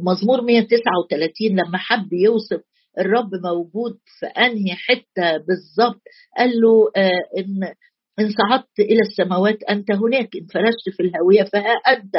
مزمور 0.00 0.40
139 0.40 1.50
لما 1.50 1.78
حب 1.78 2.12
يوصف 2.12 2.60
الرب 2.98 3.30
موجود 3.44 3.98
في 4.20 4.26
أنهي 4.26 4.74
حتة 4.74 5.36
بالظبط؟ 5.36 6.02
قال 6.38 6.50
له 6.60 6.90
آه، 6.96 7.10
إن 7.38 7.72
إن 8.20 8.30
صعدت 8.30 8.80
إلى 8.80 9.00
السماوات 9.00 9.62
أنت 9.62 9.90
هناك. 9.90 10.28
إن 10.36 10.46
فرشت 10.54 10.96
في 10.96 11.02
الهوية 11.02 11.42
فها 11.42 11.72
أنت. 11.96 12.16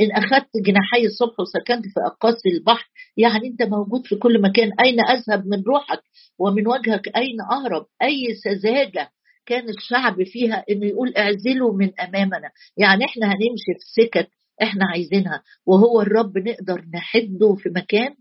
إن 0.00 0.12
أخذت 0.12 0.50
جناحي 0.66 1.06
الصبح 1.06 1.40
وسكنت 1.40 1.84
في 1.84 2.00
أقاصي 2.06 2.48
البحر 2.58 2.86
يعني 3.16 3.46
أنت 3.48 3.62
موجود 3.62 4.06
في 4.06 4.16
كل 4.16 4.42
مكان. 4.42 4.70
أين 4.80 5.00
أذهب 5.00 5.46
من 5.46 5.62
روحك؟ 5.62 6.00
ومن 6.38 6.68
وجهك 6.68 7.16
أين 7.16 7.36
أهرب؟ 7.52 7.86
أي 8.02 8.34
سذاجة 8.44 9.10
كان 9.46 9.68
الشعب 9.68 10.22
فيها 10.22 10.64
إنه 10.70 10.86
يقول 10.86 11.14
اعزلوا 11.16 11.72
من 11.72 12.00
أمامنا؟ 12.00 12.50
يعني 12.76 13.04
إحنا 13.04 13.26
هنمشي 13.26 13.72
في 13.78 14.02
سكك 14.02 14.28
إحنا 14.62 14.84
عايزينها 14.92 15.42
وهو 15.66 16.00
الرب 16.02 16.38
نقدر 16.38 16.84
نحده 16.94 17.54
في 17.54 17.68
مكان 17.76 18.14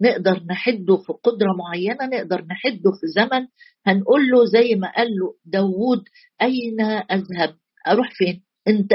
نقدر 0.00 0.42
نحده 0.50 0.96
في 0.96 1.12
قدرة 1.24 1.52
معينة 1.58 2.06
نقدر 2.16 2.44
نحده 2.44 2.90
في 3.00 3.06
زمن 3.06 3.46
هنقول 3.86 4.28
له 4.28 4.44
زي 4.44 4.74
ما 4.74 4.92
قال 4.96 5.08
له 5.08 5.34
داوود 5.44 6.04
أين 6.42 6.80
أذهب؟ 6.80 7.54
أروح 7.88 8.10
فين؟ 8.12 8.42
أنت 8.68 8.92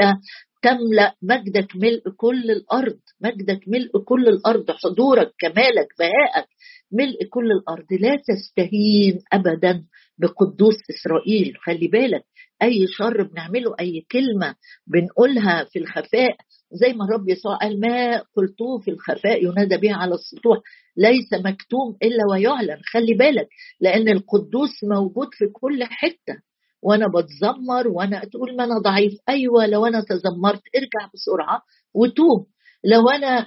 تملأ 0.62 1.14
مجدك 1.22 1.76
ملء 1.76 2.02
كل 2.16 2.50
الأرض 2.50 2.98
مجدك 3.20 3.60
ملء 3.68 3.98
كل 4.04 4.28
الأرض 4.28 4.70
حضورك 4.70 5.32
كمالك 5.38 5.88
بهائك 5.98 6.48
ملء 6.92 7.24
كل 7.30 7.52
الأرض. 7.52 7.86
لا 8.00 8.16
تستهين 8.28 9.22
أبدا 9.32 9.84
بقدوس 10.18 10.76
إسرائيل. 10.90 11.56
خلي 11.64 11.88
بالك 11.88 12.24
أي 12.62 12.86
شر 12.98 13.22
بنعمله 13.22 13.74
أي 13.80 14.06
كلمة 14.12 14.54
بنقولها 14.86 15.64
في 15.64 15.78
الخفاء 15.78 16.36
زي 16.72 16.92
ما 16.92 17.04
الرب 17.04 17.28
يسوع 17.28 17.56
قال 17.56 17.80
ما 17.80 18.22
قلتوه 18.36 18.78
في 18.84 18.90
الخفاء 18.90 19.44
ينادى 19.44 19.76
به 19.76 19.94
على 19.94 20.14
السطوح 20.14 20.58
ليس 20.96 21.32
مكتوم 21.32 21.96
إلا 22.02 22.24
ويعلن 22.32 22.78
خلي 22.92 23.14
بالك 23.14 23.48
لأن 23.80 24.08
القدوس 24.08 24.84
موجود 24.84 25.28
في 25.32 25.46
كل 25.46 25.84
حتة 25.84 26.36
وأنا 26.82 27.06
بتذمر 27.08 27.88
وأنا 27.88 28.24
تقول 28.24 28.56
ما 28.56 28.64
أنا 28.64 28.78
ضعيف 28.78 29.12
أيوه 29.28 29.66
لو 29.66 29.86
أنا 29.86 30.00
تذمرت 30.00 30.62
ارجع 30.76 31.10
بسرعة 31.14 31.62
وتوب 31.94 32.46
لو 32.84 33.08
أنا 33.08 33.46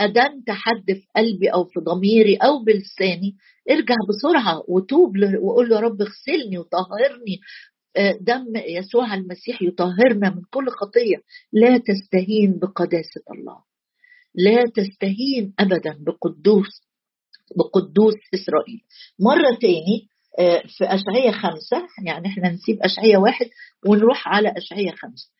أدنت 0.00 0.50
حد 0.50 0.84
في 0.92 1.06
قلبي 1.16 1.48
أو 1.48 1.64
في 1.64 1.80
ضميري 1.80 2.36
أو 2.36 2.64
بلساني 2.64 3.36
ارجع 3.70 3.94
بسرعة 4.08 4.62
وتوب 4.68 5.12
وقول 5.42 5.68
له 5.68 5.76
يا 5.76 5.80
رب 5.80 6.00
اغسلني 6.02 6.58
وطهرني 6.58 7.40
دم 8.20 8.56
يسوع 8.56 9.14
المسيح 9.14 9.62
يطهرنا 9.62 10.30
من 10.30 10.42
كل 10.50 10.68
خطية. 10.68 11.16
لا 11.52 11.78
تستهين 11.78 12.58
بقداسة 12.58 13.22
الله. 13.34 13.58
لا 14.34 14.64
تستهين 14.74 15.54
ابدا 15.58 15.98
بقدوس 16.00 16.82
بقدوس 17.56 18.14
إسرائيل. 18.34 18.80
مرة 19.20 19.58
تاني 19.60 20.08
آه، 20.38 20.62
في 20.66 20.84
اشعياء 20.84 21.32
خمسة 21.32 21.88
يعني 22.04 22.26
إحنا 22.28 22.50
نسيب 22.50 22.78
اشعياء 22.82 23.20
واحد 23.20 23.46
ونروح 23.86 24.28
على 24.28 24.52
اشعياء 24.56 24.94
خمسة. 24.94 25.30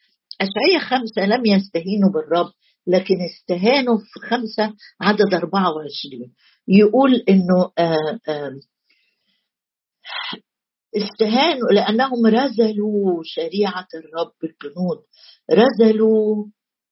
اشعياء 0.40 0.80
خمسة 0.88 1.26
لم 1.26 1.46
يستهينوا 1.46 2.10
بالرب 2.10 2.52
لكن 2.86 3.14
استهانوا 3.20 3.98
في 3.98 4.20
خمسة 4.28 4.74
عدد 5.00 5.34
24 5.34 6.32
يقول 6.68 7.24
إنه 7.28 7.72
آه، 7.78 8.18
آه، 8.28 8.60
استهانوا 10.96 11.68
لأنهم 11.72 12.26
رزلوا 12.26 13.22
شريعة 13.24 13.86
الرب 13.94 14.32
الجنود. 14.44 14.98
رزلوا 15.52 16.44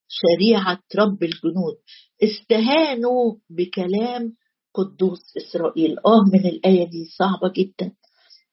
شريعة 0.09 0.79
رب 0.97 1.23
الجنود. 1.23 1.75
استهانوا 2.23 3.35
بكلام 3.51 4.33
قدوس 4.75 5.21
إسرائيل. 5.37 5.91
آه 6.07 6.21
من 6.33 6.47
الآية 6.49 6.85
دي 6.91 7.05
صعبة 7.19 7.53
جدا. 7.57 7.93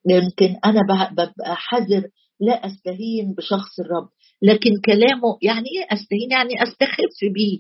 يمكن 0.10 0.56
أنا 0.66 0.82
ببقى 1.12 1.56
حذر 1.56 2.04
لا 2.40 2.54
أستهين 2.68 3.34
بشخص 3.38 3.80
الرب. 3.80 4.10
لكن 4.42 4.70
كلامه 4.86 5.38
يعني 5.42 5.66
إيه 5.78 5.86
أستهين؟ 6.00 6.32
يعني 6.32 6.64
أستخف 6.64 7.34
بيه. 7.36 7.60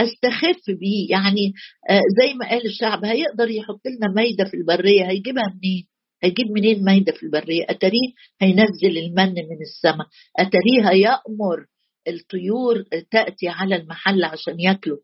أستخف 0.00 0.62
بيه. 0.80 1.10
يعني 1.10 1.52
آه، 1.90 2.00
زي 2.20 2.34
ما 2.34 2.48
قال 2.50 2.66
الشعب 2.66 3.04
هيقدر 3.04 3.50
يحط 3.50 3.80
لنا 3.86 4.12
مايده 4.16 4.44
في 4.44 4.56
البرية 4.56 5.04
هيجيبها 5.10 5.44
منين؟ 5.54 5.86
هيجيب 6.24 6.50
منين 6.50 6.84
مايده 6.84 7.12
في 7.12 7.22
البرية؟ 7.22 7.64
اتاريه 7.68 8.08
هينزل 8.40 8.98
المن 8.98 9.34
من 9.34 9.60
السماء. 9.60 10.06
اتاريه 10.38 10.90
هيأمر 10.90 11.66
الطيور 12.08 12.84
تأتي 13.10 13.48
على 13.48 13.76
المحل 13.76 14.24
عشان 14.24 14.60
ياكلوا. 14.60 14.98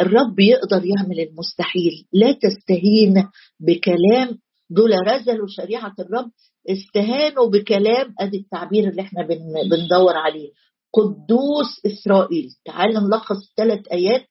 الرب 0.00 0.40
يقدر 0.40 0.82
يعمل 0.84 1.20
المستحيل. 1.20 1.92
لا 2.12 2.32
تستهين 2.32 3.14
بكلام. 3.60 4.38
دول 4.70 4.90
رزلوا 5.06 5.46
شريعة 5.48 5.94
الرب. 5.98 6.30
استهانوا 6.70 7.50
بكلام. 7.50 8.14
أدي 8.20 8.36
التعبير 8.36 8.88
اللي 8.88 9.02
إحنا 9.02 9.22
بندور 9.70 10.16
عليه. 10.16 10.50
قدوس 10.94 11.80
إسرائيل. 11.86 12.48
تعال 12.64 12.94
نلخص 12.94 13.36
الثلاث 13.50 13.88
آيات 13.92 14.24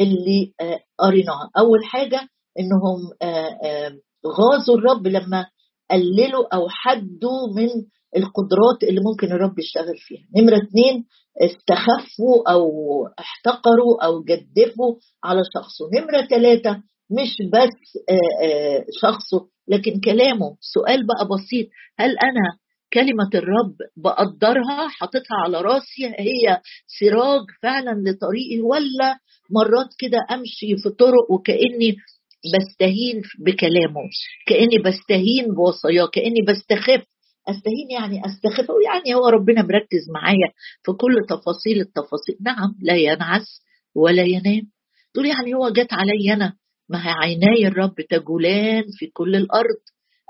اللي 0.00 0.52
آه، 0.60 0.80
قريناها. 0.98 1.50
أول 1.58 1.84
حاجة 1.84 2.28
إنهم 2.58 3.00
آه، 3.22 3.58
آه، 3.64 3.98
غازوا 4.26 4.74
الرب 4.78 5.06
لما 5.06 5.46
قللوا 5.90 6.54
أو 6.54 6.68
حدوا 6.68 7.54
من 7.56 7.68
القدرات 8.16 8.82
اللي 8.82 9.00
ممكن 9.10 9.26
الرب 9.32 9.58
يشتغل 9.58 9.96
فيها. 9.98 10.24
نمرة 10.36 10.56
اتنين 10.56 11.04
استخفوا 11.42 12.52
أو 12.52 12.68
احتقروا 13.18 14.04
أو 14.04 14.22
جدفوا 14.24 14.94
على 15.24 15.42
شخصه. 15.54 15.84
نمرة 16.00 16.26
ثلاثة 16.26 16.70
مش 17.10 17.36
بس 17.52 18.02
شخصه 19.02 19.46
لكن 19.68 20.00
كلامه. 20.00 20.56
سؤال 20.60 21.06
بقى 21.06 21.28
بسيط 21.28 21.66
هل 21.98 22.10
أنا 22.10 22.56
كلمة 22.92 23.30
الرب 23.34 23.76
بقدرها؟ 23.96 24.88
حاططها 24.88 25.36
على 25.44 25.60
راسي؟ 25.60 26.06
هي 26.06 26.60
سراج 27.00 27.40
فعلا 27.62 27.90
لطريقي؟ 27.90 28.60
ولا 28.62 29.18
مرات 29.50 29.88
كده 29.98 30.18
أمشي 30.30 30.76
في 30.82 30.90
طرق 30.98 31.30
وكأني 31.30 31.96
بستهين 32.54 33.22
بكلامه. 33.38 34.00
كأني 34.46 34.78
بستهين 34.78 35.46
بوصاياه 35.54 36.06
كأني 36.06 36.42
بستخف. 36.48 37.06
أستهين 37.48 37.90
يعني 37.90 38.22
أستخف؟ 38.26 38.66
يعني 38.86 39.14
هو 39.14 39.28
ربنا 39.28 39.62
مركز 39.62 40.10
معايا 40.14 40.48
في 40.84 40.92
كل 40.92 41.14
تفاصيل 41.28 41.80
التفاصيل. 41.80 42.36
نعم 42.40 42.74
لا 42.82 42.96
ينعس 42.96 43.62
ولا 43.94 44.22
ينام. 44.22 44.62
تقول 45.14 45.26
يعني 45.26 45.54
هو 45.54 45.68
جت 45.68 45.92
علي 45.92 46.32
أنا 46.32 46.56
ما 46.88 46.98
عيناي 47.06 47.66
الرب 47.66 47.94
تجولان 48.10 48.84
في 48.98 49.06
كل 49.06 49.36
الأرض. 49.36 49.80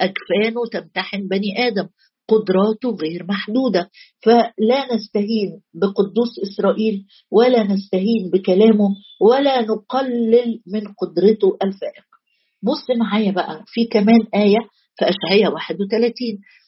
اكفانه 0.00 0.66
تمتحن 0.73 1.28
بني 1.28 1.66
آدم. 1.66 1.88
قدراته 2.33 2.97
غير 3.03 3.25
محدودة. 3.29 3.91
فلا 4.25 4.95
نستهين 4.95 5.61
بقدوس 5.75 6.33
إسرائيل 6.43 7.05
ولا 7.31 7.62
نستهين 7.62 8.31
بكلامه 8.33 8.89
ولا 9.21 9.61
نقلل 9.62 10.61
من 10.67 10.81
قدرته 11.01 11.57
الفائقه 11.62 12.12
بص 12.62 12.87
معايا 12.99 13.33
بقى 13.33 13.65
في 13.67 13.85
كمان 13.85 14.21
آية 14.35 14.59
في 14.99 15.05
اشعياء 15.05 15.53
31 15.53 16.12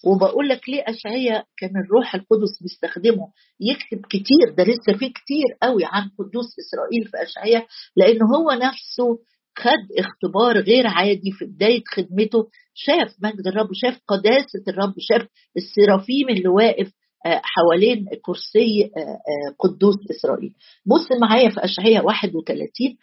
وبقول 0.06 0.48
لك 0.48 0.68
ليه 0.68 0.84
اشعياء 0.88 1.44
كان 1.56 1.70
الروح 1.84 2.14
القدس 2.14 2.62
بيستخدمه؟ 2.62 3.26
يكتب 3.60 4.06
كتير 4.10 4.54
ده 4.56 4.62
لسه 4.64 4.98
في 4.98 5.08
كتير 5.08 5.48
قوي 5.62 5.82
عن 5.84 6.02
قدوس 6.18 6.46
إسرائيل 6.62 7.04
في 7.10 7.16
اشعياء 7.22 7.66
لأن 7.96 8.18
هو 8.36 8.50
نفسه 8.50 9.18
خد 9.58 9.98
اختبار 9.98 10.58
غير 10.58 10.86
عادي 10.86 11.32
في 11.32 11.44
بداية 11.44 11.82
خدمته 11.86 12.48
شاف 12.74 13.16
مجد 13.22 13.46
الرب 13.46 13.68
شاف 13.72 14.00
قداسة 14.08 14.62
الرب 14.68 14.94
شاف 14.98 15.28
السرافيم 15.56 16.28
اللي 16.28 16.48
واقف 16.48 16.92
آه، 17.26 17.40
حوالين 17.44 18.06
كرسي 18.22 18.84
آه، 18.84 19.00
آه، 19.00 19.54
قدوس 19.58 19.96
إسرائيل. 20.10 20.52
بص 20.86 21.08
معايا 21.20 21.50
في 21.50 21.64
أشعياء 21.64 22.04
31 22.04 22.96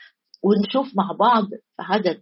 ونشوف 0.43 0.88
مع 0.98 1.15
بعض 1.20 1.50
في 1.50 1.79
عدد 1.79 2.22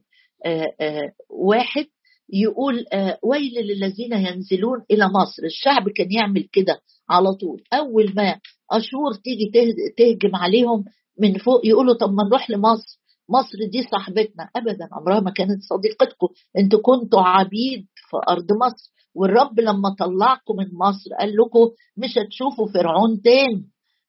واحد 1.29 1.85
يقول 2.33 2.85
ويل 3.23 3.53
للذين 3.53 4.13
ينزلون 4.13 4.85
إلى 4.91 5.05
مصر. 5.05 5.43
الشعب 5.43 5.89
كان 5.89 6.11
يعمل 6.11 6.47
كده 6.51 6.79
على 7.09 7.33
طول. 7.33 7.63
أول 7.73 8.13
ما 8.15 8.39
أشور 8.71 9.13
تيجي 9.23 9.51
تهجم 9.97 10.35
عليهم 10.35 10.85
من 11.19 11.37
فوق 11.37 11.65
يقولوا 11.65 11.97
طب 11.97 12.09
ما 12.13 12.23
نروح 12.23 12.49
لمصر. 12.49 12.99
مصر 13.29 13.57
دي 13.71 13.83
صاحبتنا. 13.91 14.49
ابدا 14.55 14.89
عمرها 14.91 15.19
ما 15.19 15.31
كانت 15.31 15.63
صديقتكم. 15.63 16.27
أنتوا 16.57 16.79
كنتوا 16.81 17.21
عبيد 17.21 17.85
في 17.95 18.17
أرض 18.29 18.51
مصر 18.51 18.91
والرب 19.15 19.59
لما 19.59 19.95
طلعكم 19.99 20.55
من 20.57 20.67
مصر 20.73 21.09
قال 21.19 21.35
لكم 21.37 21.69
مش 21.97 22.17
هتشوفوا 22.17 22.67
فرعون 22.67 23.21
تاني. 23.21 23.65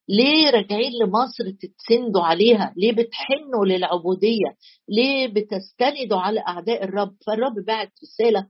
ليه 0.08 0.50
راجعين 0.50 0.90
لمصر 1.02 1.44
تتسندوا 1.50 2.22
عليها؟ 2.22 2.74
ليه 2.76 2.92
بتحنوا 2.92 3.64
للعبودية؟ 3.66 4.54
ليه 4.88 5.26
بتستندوا 5.28 6.18
على 6.18 6.40
أعداء 6.48 6.84
الرب؟ 6.84 7.14
فالرب 7.26 7.54
بعت 7.66 7.92
رسالة 8.02 8.46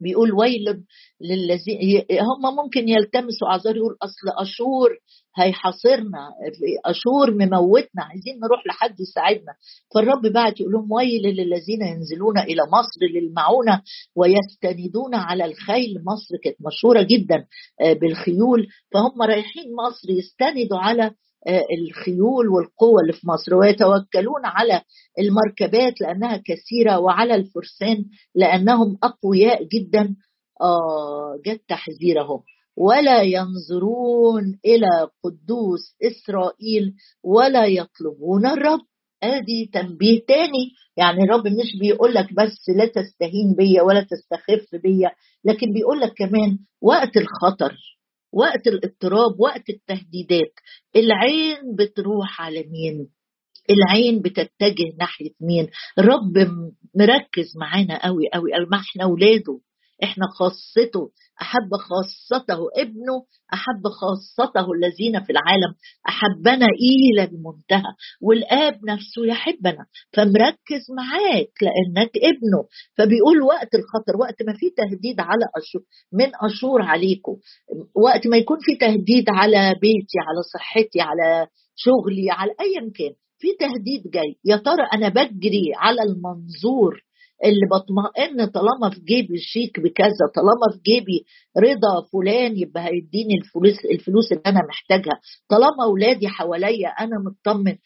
بيقول 0.00 0.32
ويل 0.32 0.84
للذين 1.20 2.02
هم 2.10 2.56
ممكن 2.56 2.88
يلتمسوا 2.88 3.48
أعذار 3.50 3.76
يقول 3.76 3.96
أصل 4.02 4.42
أشور 4.42 4.90
هيحاصرنا 5.36 6.30
أشور 6.86 7.30
مموتنا 7.30 8.02
عايزين 8.02 8.40
نروح 8.42 8.66
لحد 8.66 9.00
يساعدنا. 9.00 9.52
فالرب 9.94 10.26
بعت 10.32 10.60
يقول 10.60 10.72
لهم 10.72 10.92
ويل 10.92 11.22
للذين 11.22 11.82
ينزلون 11.82 12.38
إلى 12.38 12.62
مصر 12.72 13.00
للمعونه 13.14 13.82
ويستندون 14.16 15.14
على 15.14 15.44
الخيل. 15.44 15.94
مصر 16.06 16.36
كانت 16.44 16.56
مشهورة 16.66 17.02
جدا 17.02 17.46
آه، 17.80 17.92
بالخيول. 17.92 18.66
فهم 18.92 19.22
رايحين 19.22 19.64
مصر 19.86 20.10
يستندوا 20.10 20.78
على 20.78 21.10
الخيول 21.78 22.48
والقوة 22.48 23.00
اللي 23.02 23.12
في 23.12 23.28
مصر. 23.28 23.54
ويتوكلون 23.54 24.44
على 24.44 24.82
المركبات 25.18 26.00
لأنها 26.00 26.36
كثيرة 26.36 26.98
وعلى 26.98 27.34
الفرسان 27.34 28.04
لأنهم 28.34 28.98
أقوياء 29.02 29.64
جدا. 29.64 30.16
آه 30.62 31.38
جت 31.46 31.62
تحذيرهم. 31.68 32.40
ولا 32.76 33.22
ينظرون 33.22 34.58
إلى 34.64 35.08
قدوس 35.24 35.94
إسرائيل 36.02 36.94
ولا 37.24 37.66
يطلبون 37.66 38.46
الرب. 38.46 38.80
ادي 39.22 39.70
تنبيه 39.72 40.20
تاني. 40.28 40.70
يعني 40.96 41.22
الرب 41.24 41.46
مش 41.46 41.78
بيقول 41.80 42.14
لك 42.14 42.34
بس 42.34 42.68
لا 42.76 42.86
تستهين 42.86 43.54
بيا 43.56 43.82
ولا 43.82 44.00
تستخف 44.10 44.74
بيا 44.82 45.10
لكن 45.44 45.72
بيقول 45.72 46.00
لك 46.00 46.12
كمان 46.18 46.58
وقت 46.82 47.16
الخطر. 47.16 47.76
وقت 48.34 48.66
الاضطراب 48.66 49.40
وقت 49.40 49.70
التهديدات. 49.70 50.52
العين 50.96 51.76
بتروح 51.78 52.40
على 52.42 52.64
مين؟ 52.70 53.08
العين 53.70 54.22
بتتجه 54.22 54.96
ناحية 54.98 55.30
مين؟ 55.40 55.68
الرب 55.98 56.32
مركز 56.94 57.56
معانا 57.56 58.06
قوي 58.06 58.28
قوي. 58.34 58.50
ما 58.70 58.76
إحنا 58.76 59.04
اولاده 59.04 59.60
إحنا 60.02 60.26
خاصته 60.38 61.10
أحب 61.42 61.70
خاصته 61.88 62.58
ابنه 62.76 63.16
أحب 63.54 63.82
خاصته 64.00 64.66
الذين 64.72 65.24
في 65.24 65.30
العالم 65.32 65.74
أحبنا 66.08 66.66
إلى 66.66 67.24
المنتهى 67.24 67.92
والآب 68.22 68.74
نفسه 68.88 69.26
يحبنا 69.26 69.86
فمركز 70.12 70.84
معاك 70.96 71.52
لأنك 71.62 72.10
ابنه. 72.16 72.62
فبيقول 72.96 73.42
وقت 73.42 73.74
الخطر 73.74 74.16
وقت 74.20 74.42
ما 74.46 74.52
في 74.52 74.70
تهديد 74.70 75.20
على 75.20 75.44
أشور 75.56 75.82
من 76.12 76.30
أشور 76.50 76.82
عليكم 76.82 77.36
وقت 78.04 78.26
ما 78.26 78.36
يكون 78.36 78.58
في 78.60 78.76
تهديد 78.76 79.24
على 79.28 79.74
بيتي 79.80 80.18
على 80.28 80.42
صحتي 80.54 81.00
على 81.00 81.46
شغلي 81.76 82.30
على 82.30 82.50
ايا 82.60 82.80
كان 82.80 83.12
في 83.38 83.48
تهديد 83.60 84.10
جاي. 84.10 84.36
يا 84.44 84.56
ترى 84.56 84.86
أنا 84.94 85.08
بجري 85.08 85.72
على 85.76 86.02
المنظور 86.02 87.03
اللي 87.44 87.66
بطمئن 87.72 88.46
طالما 88.50 88.90
في 88.94 89.00
جيبي 89.00 89.38
شيك 89.38 89.80
بكذا 89.80 90.24
طالما 90.34 90.66
في 90.74 90.80
جيبي 90.84 91.24
رضا 91.58 92.06
فلان 92.12 92.56
يبقى 92.58 92.84
هيديني 92.84 93.34
الفلوس 93.42 93.84
الفلوس 93.84 94.32
اللي 94.32 94.42
أنا 94.46 94.60
محتاجها. 94.68 95.20
طالما 95.48 95.84
أولادي 95.84 96.28
حواليا 96.28 96.88
أنا 96.88 97.16
مطمن. 97.26 97.76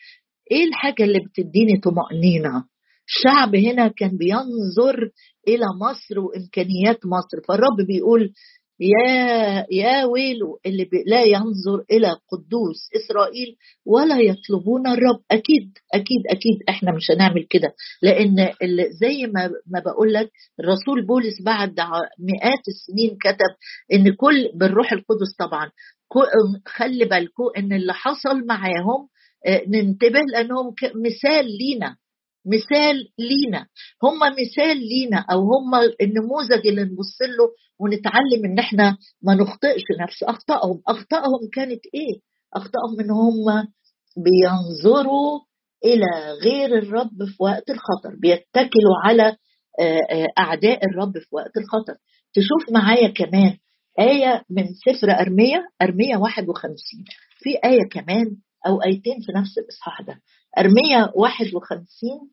إيه 0.51 0.65
الحاجة 0.69 1.03
اللي 1.05 1.19
بتديني 1.19 1.81
طمأنينة؟ 1.81 2.65
الشعب 3.09 3.55
هنا 3.55 3.89
كان 3.89 4.17
بينظر 4.17 5.11
إلى 5.49 5.65
مصر 5.81 6.21
وإمكانيات 6.21 6.99
مصر. 7.07 7.37
فالرب 7.49 7.87
بيقول 7.87 8.33
يا 8.81 9.67
يا 9.71 10.05
ويله 10.05 10.59
اللي 10.67 10.88
لا 11.07 11.23
ينظر 11.25 11.85
إلى 11.91 12.09
قدوس 12.09 12.88
إسرائيل 12.97 13.57
ولا 13.87 14.21
يطلبون 14.21 14.87
الرب. 14.87 15.21
أكيد 15.31 15.73
أكيد 15.95 16.23
أكيد 16.31 16.59
إحنا 16.69 16.93
مش 16.93 17.11
هنعمل 17.11 17.47
كده. 17.51 17.75
لأن 18.03 18.51
زي 19.01 19.27
ما 19.27 19.51
ما 19.67 19.81
بقول 19.81 20.12
لك 20.12 20.31
الرسول 20.61 21.07
بولس 21.07 21.43
بعد 21.45 21.81
مئات 22.19 22.62
السنين 22.69 23.19
كتب 23.21 23.53
إن 23.93 24.14
كل 24.14 24.51
بالروح 24.55 24.93
القدس 24.93 25.37
طبعا 25.38 25.71
خلي 26.67 27.05
بالكم 27.05 27.45
إن 27.57 27.73
اللي 27.73 27.95
حصل 27.95 28.47
معاهم 28.47 29.09
آه، 29.47 29.62
ننتبه 29.69 30.21
لأنهم 30.33 30.75
مثال 30.95 31.47
لينا. 31.59 31.97
مثال 32.49 32.97
لينا. 33.19 33.67
هم 34.03 34.19
مثال 34.21 34.77
لينا 34.77 35.25
أو 35.33 35.41
هم 35.41 35.75
النموذج 36.01 36.67
اللي 36.67 36.83
نبص 36.83 37.19
له 37.23 37.49
ونتعلم 37.81 38.45
إن 38.45 38.59
إحنا 38.59 38.97
ما 39.23 39.35
نخطئش 39.35 39.83
نفس. 40.01 40.23
أخطائهم 40.23 40.83
أخطائهم 40.89 41.41
كانت 41.53 41.81
إيه؟ 41.95 42.21
أخطائهم 42.55 43.01
إن 43.01 43.11
هم 43.11 43.69
بينظروا 44.25 45.41
إلى 45.85 46.33
غير 46.45 46.79
الرب 46.79 47.25
في 47.25 47.37
وقت 47.43 47.71
الخطر 47.71 48.17
بيتكلوا 48.21 48.97
على 49.05 49.37
آه، 49.81 50.01
آه، 50.11 50.27
أعداء 50.39 50.87
الرب 50.87 51.13
في 51.13 51.29
وقت 51.33 51.57
الخطر. 51.57 51.95
تشوف 52.35 52.73
معايا 52.73 53.09
كمان 53.09 53.57
آية 54.01 54.45
من 54.51 54.65
سفر 54.75 55.11
أرمية 55.11 55.69
أرمية 55.83 56.17
51 56.17 57.05
في 57.39 57.51
آية 57.65 57.89
كمان 57.91 58.37
أو 58.67 58.83
آيتين 58.83 59.17
في 59.27 59.33
نفس 59.39 59.59
الإصحاح 59.59 60.03
ده. 60.03 60.21
أرمية 60.59 61.13
51 61.15 62.31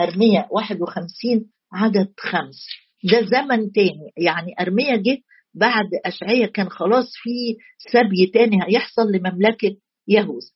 أرمية 0.00 0.48
51 0.50 1.50
عدد 1.72 2.12
خمس. 2.18 2.66
ده 3.04 3.20
زمن 3.26 3.72
تاني. 3.72 4.12
يعني 4.16 4.54
أرمية 4.60 4.96
جه 4.96 5.18
بعد 5.54 5.86
أشعية 6.04 6.46
كان 6.46 6.68
خلاص 6.68 7.06
في 7.22 7.56
سبي 7.92 8.26
تاني 8.34 8.58
هيحصل 8.68 9.12
لمملكة 9.12 9.76
يهوذا. 10.08 10.50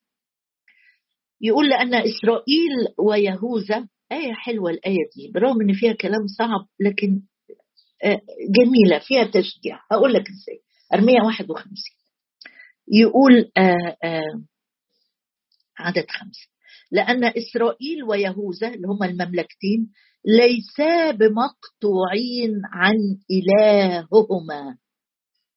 يقول 1.41 1.69
لأن 1.69 1.95
إسرائيل 1.95 2.71
ويهوذا 2.99 3.89
آية 4.13 4.33
حلوة 4.33 4.71
الآية 4.71 5.11
دي 5.17 5.33
برغم 5.35 5.61
إن 5.61 5.73
فيها 5.75 5.93
كلام 5.93 6.27
صعب 6.39 6.67
لكن 6.81 7.23
آه، 8.05 8.21
جميلة 8.51 8.99
فيها 8.99 9.25
تشجيع. 9.25 9.81
هقول 9.93 10.13
لك 10.15 10.23
إزاي. 10.29 10.61
أرمية 10.95 11.21
51 11.23 11.75
يقول 12.93 13.51
آآ 13.57 13.63
آه، 13.63 13.97
آآ 14.05 14.19
آه، 14.19 14.43
عدد 15.79 16.07
خمسة 16.11 16.49
لأن 16.93 17.25
إسرائيل 17.25 18.05
ويهوذا 18.09 18.69
اللي 18.69 18.87
هما 18.89 19.07
المملكتين 19.07 19.89
ليسا 20.27 21.11
بمقطوعين 21.11 22.53
عن 22.73 22.97
إلههما. 23.31 24.77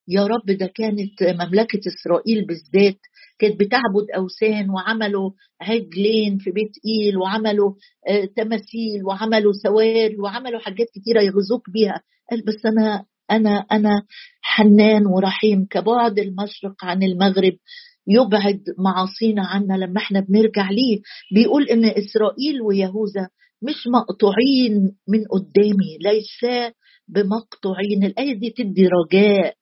يا 0.07 0.25
رب 0.27 0.45
ده 0.57 0.65
كانت 0.75 1.23
مملكة 1.23 1.79
إسرائيل 1.87 2.45
بالذات 2.45 2.99
كانت 3.39 3.59
بتعبد 3.59 4.05
أوثان 4.17 4.69
وعملوا 4.69 5.31
عجلين 5.61 6.37
في 6.37 6.51
بيت 6.51 6.71
إيل 6.85 7.17
وعملوا 7.17 7.73
آه 8.07 8.25
تماثيل 8.25 9.05
وعملوا 9.07 9.53
سواري 9.63 10.17
وعملوا 10.19 10.59
حاجات 10.59 10.87
كتيرة 10.95 11.21
يغزوك 11.21 11.69
بيها. 11.69 12.01
قال 12.31 12.41
بس 12.45 12.65
أنا 12.65 13.05
أنا 13.31 13.65
أنا 13.71 14.03
حنان 14.41 15.05
ورحيم 15.07 15.65
كبعد 15.65 16.19
المشرق 16.19 16.85
عن 16.85 17.03
المغرب. 17.03 17.53
يبعد 18.11 18.61
معاصينا 18.79 19.41
عنا 19.47 19.73
لما 19.73 19.97
إحنا 19.97 20.19
بنرجع 20.19 20.69
ليه. 20.69 20.99
بيقول 21.33 21.63
إن 21.63 21.85
إسرائيل 21.85 22.61
ويهوذا 22.67 23.27
مش 23.63 23.87
مقطوعين 23.93 24.73
من 25.07 25.19
قدامي 25.31 25.97
ليس 26.01 26.71
بمقطوعين. 27.07 28.03
الآية 28.03 28.33
دي 28.39 28.49
تدي 28.49 28.87
رجاء 28.87 29.53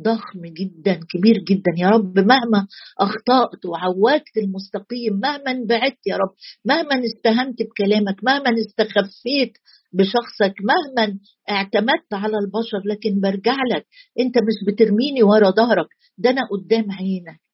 ضخم 0.00 0.40
جدا 0.46 1.00
كبير 1.10 1.36
جدا. 1.48 1.72
يا 1.78 1.88
رب 1.88 2.18
مهما 2.18 2.66
أخطأت 3.00 3.66
وعوجت 3.66 4.36
المستقيم 4.36 5.12
مهما 5.22 5.50
انبعدت 5.50 6.06
يا 6.06 6.16
رب 6.16 6.34
مهما 6.64 7.00
استهنت 7.04 7.58
بكلامك 7.62 8.24
مهما 8.24 8.50
استخفيت 8.60 9.52
بشخصك 9.92 10.54
مهما 10.60 11.18
اعتمدت 11.50 12.12
على 12.12 12.36
البشر 12.38 12.80
لكن 12.90 13.20
برجع 13.20 13.56
لك. 13.74 13.86
أنت 14.20 14.34
مش 14.38 14.58
بترميني 14.74 15.22
ورا 15.22 15.50
ظهرك 15.50 15.86
ده 16.18 16.30
أنا 16.30 16.40
قدام 16.52 16.92
عينك. 16.92 17.45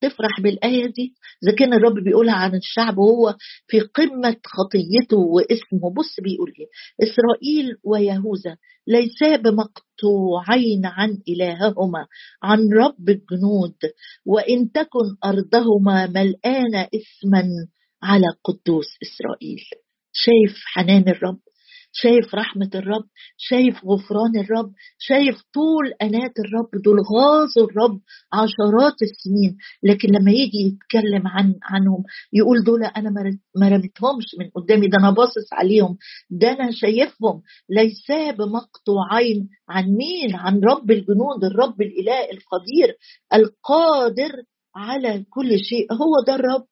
تفرح 0.00 0.40
بالآية. 0.42 0.86
دي 0.86 1.14
إذا 1.44 1.56
كان 1.56 1.72
الرب 1.72 1.94
بيقولها 2.04 2.34
عن 2.34 2.54
الشعب 2.54 2.98
وهو 2.98 3.34
في 3.66 3.80
قمة 3.80 4.36
خطيته 4.46 5.16
واسمه. 5.16 5.94
بص 5.96 6.20
بيقول 6.22 6.52
إيه؟ 6.58 6.66
إسرائيل 7.08 7.76
ويهوذا 7.84 8.56
ليسا 8.86 9.36
بمقطوعين 9.36 10.86
عن 10.86 11.18
إلههما 11.28 12.06
عن 12.42 12.58
رب 12.72 13.08
الجنود 13.08 13.76
وإن 14.26 14.72
تكن 14.72 15.16
أرضهما 15.24 16.06
ملآنة 16.06 16.82
إثما 16.82 17.44
على 18.02 18.26
قدوس 18.44 18.86
إسرائيل. 19.02 19.60
شايف 20.12 20.56
حنان 20.74 21.08
الرب؟ 21.08 21.38
شايف 21.92 22.34
رحمة 22.34 22.70
الرب 22.74 23.04
شايف 23.36 23.84
غفران 23.84 24.38
الرب 24.38 24.72
شايف 24.98 25.36
طول 25.54 25.92
أنات 26.02 26.32
الرب 26.38 26.82
دول 26.84 26.96
غاظوا 27.00 27.70
الرب 27.70 28.00
عشرات 28.32 29.02
السنين. 29.02 29.56
لكن 29.82 30.08
لما 30.08 30.30
يجي 30.30 30.58
يتكلم 30.58 31.28
عن 31.28 31.54
عنهم 31.62 32.04
يقول 32.32 32.64
دول 32.64 32.84
أنا 32.84 33.10
ما 33.56 33.68
رميتهمش 33.68 34.26
من 34.38 34.50
قدامي 34.54 34.88
ده 34.88 34.98
أنا 34.98 35.10
باصص 35.10 35.52
عليهم 35.52 35.96
ده 36.30 36.52
أنا 36.52 36.70
شايفهم. 36.70 37.42
ليس 37.70 38.06
بمقطوعين 38.38 39.48
عن 39.68 39.84
مين؟ 39.84 40.34
عن 40.36 40.60
رب 40.60 40.90
الجنود 40.90 41.44
الرب 41.44 41.80
الإله 41.82 42.20
القدير 42.24 42.96
القادر 43.34 44.32
على 44.76 45.24
كل 45.30 45.58
شيء. 45.58 45.92
هو 45.92 46.24
ده 46.26 46.34
الرب 46.34 46.66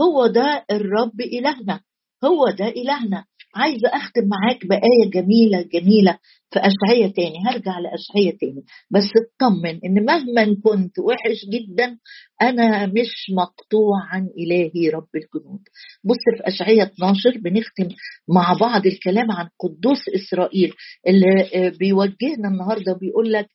هو 0.00 0.26
ده 0.26 0.64
الرب 0.70 1.20
إلهنا 1.20 1.80
هو 2.24 2.50
ده 2.50 2.68
إلهنا. 2.68 3.24
عايزة 3.54 3.88
أختم 3.88 4.28
معاك 4.28 4.66
بآية 4.66 5.10
جميلة 5.14 5.62
جميلة 5.62 6.18
في 6.50 6.58
أشعية 6.60 7.12
تاني. 7.12 7.34
هرجع 7.48 7.78
لأشعية 7.78 8.38
تاني. 8.40 8.64
بس 8.90 9.08
اطمن 9.22 9.80
إن 9.84 10.04
مهما 10.04 10.56
كنت 10.64 10.98
وحش 10.98 11.44
جدا 11.52 11.98
أنا 12.42 12.86
مش 12.86 13.30
مقطوع 13.36 13.96
عن 14.12 14.28
إلهي 14.38 14.88
رب 14.88 15.08
الجنود. 15.14 15.60
بص 16.04 16.16
في 16.38 16.48
أشعية 16.48 16.82
12 16.82 17.38
بنختم 17.38 17.88
مع 18.28 18.52
بعض 18.60 18.86
الكلام 18.86 19.30
عن 19.32 19.48
قدوس 19.60 20.02
إسرائيل 20.16 20.72
اللي 21.08 21.70
بيوجهنا 21.78 22.48
النهاردة 22.48 22.92
بيقول 23.00 23.32
لك 23.32 23.46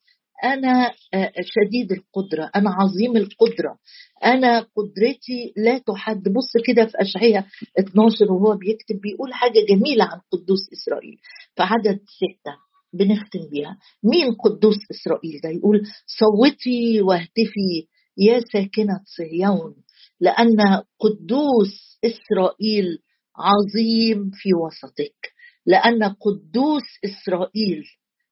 أنا 0.44 0.92
آه، 1.14 1.32
شديد 1.42 1.92
القدرة 1.92 2.50
أنا 2.56 2.70
عظيم 2.70 3.16
القدرة. 3.16 3.76
أنا 4.24 4.60
قدرتي 4.76 5.52
لا 5.56 5.78
تحد. 5.78 6.22
بص 6.22 6.62
كده 6.66 6.86
في 6.86 6.92
اشعياء 7.00 7.46
12 7.78 8.32
وهو 8.32 8.56
بيكتب 8.56 9.00
بيقول 9.00 9.34
حاجة 9.34 9.60
جميلة 9.68 10.04
عن 10.04 10.20
قدوس 10.32 10.60
إسرائيل. 10.72 11.18
في 11.56 11.62
عدد 11.62 11.98
ستة 11.98 12.54
بنختم 12.92 13.48
بيها. 13.50 13.78
مين 14.04 14.32
قدوس 14.44 14.76
إسرائيل؟ 14.90 15.40
ده 15.42 15.48
يقول 15.50 15.82
صوتي 16.06 17.02
واهتفي 17.02 17.86
يا 18.18 18.40
ساكنة 18.52 19.00
صهيون 19.16 19.74
لأن 20.20 20.82
قدوس 21.00 21.98
إسرائيل 22.04 22.98
عظيم 23.36 24.30
في 24.34 24.48
وسطك. 24.54 25.32
لأن 25.66 26.04
قدوس 26.04 26.82
إسرائيل 27.04 27.84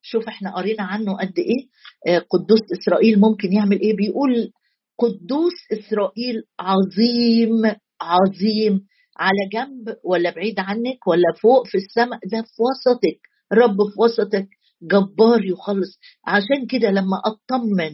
شوف 0.03 0.29
إحنا 0.29 0.57
قرينا 0.57 0.83
عنه 0.83 1.17
قد 1.17 1.39
إيه. 1.39 1.67
آه، 2.09 2.19
قدوس 2.19 2.61
إسرائيل 2.81 3.21
ممكن 3.21 3.53
يعمل 3.53 3.81
إيه؟ 3.81 3.97
بيقول 3.97 4.53
قدوس 4.99 5.53
إسرائيل 5.73 6.43
عظيم 6.61 7.63
عظيم. 8.01 8.87
على 9.19 9.49
جنب 9.53 9.97
ولا 10.05 10.31
بعيد 10.31 10.61
عنك 10.61 11.07
ولا 11.07 11.33
فوق 11.43 11.67
في 11.67 11.75
السماء 11.79 12.19
ده 12.33 12.43
في 12.43 12.63
وسطك. 12.63 13.21
رب 13.53 13.77
في 13.77 14.01
وسطك. 14.01 14.49
جبار 14.83 15.45
يخلص. 15.45 15.99
عشان 16.27 16.67
كده 16.71 16.91
لما 16.91 17.21
أطمن 17.25 17.93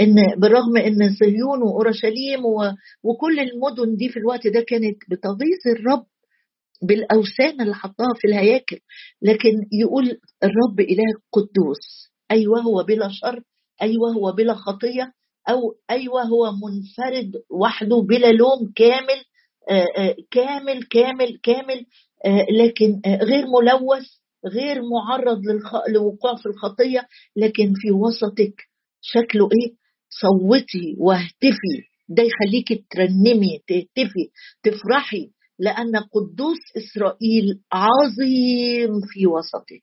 إن 0.00 0.14
بالرغم 0.40 0.76
إن 0.76 1.14
صهيون 1.20 1.62
وأورشليم 1.62 2.40
وكل 3.02 3.40
المدن 3.40 3.96
دي 3.96 4.08
في 4.08 4.16
الوقت 4.18 4.46
ده 4.46 4.64
كانت 4.68 4.96
بتغيظ 5.10 5.62
الرب 5.78 6.06
بالأوثان 6.82 7.60
اللي 7.60 7.74
حطها 7.74 8.08
في 8.20 8.28
الهياكل 8.28 8.78
لكن 9.22 9.52
يقول 9.80 10.04
الرب 10.42 10.80
إله 10.80 11.04
قدوس. 11.32 12.10
أيوه 12.30 12.60
هو 12.60 12.82
بلا 12.82 13.08
شر 13.12 13.42
أيوه 13.82 14.12
هو 14.12 14.32
بلا 14.32 14.54
خطية. 14.54 15.12
أو 15.48 15.74
أيوه 15.90 16.22
هو 16.22 16.52
منفرد 16.52 17.32
وحده 17.50 17.96
بلا 18.08 18.32
لوم 18.32 18.72
كامل 18.76 19.24
آه، 19.70 19.86
آه، 19.98 20.16
كامل 20.30 20.82
كامل 20.82 21.38
كامل 21.42 21.86
آه، 22.26 22.46
لكن 22.60 23.00
غير 23.06 23.44
ملوث 23.46 24.06
غير 24.46 24.82
معرض 24.82 25.40
للوقوع 25.88 26.36
في 26.36 26.46
الخطية 26.46 27.06
لكن 27.36 27.72
في 27.76 27.90
وسطك 27.92 28.54
شكله 29.00 29.44
إيه؟ 29.44 29.74
صوتي 30.20 30.96
واهتفي. 30.98 31.76
ده 32.08 32.22
يخليكي 32.22 32.84
ترنمي 32.90 33.58
تهتفي 33.68 34.30
تفرحي 34.62 35.30
لأن 35.58 35.96
قدوس 35.96 36.58
إسرائيل 36.76 37.60
عظيم 37.72 38.90
في 39.12 39.26
وسطك. 39.26 39.82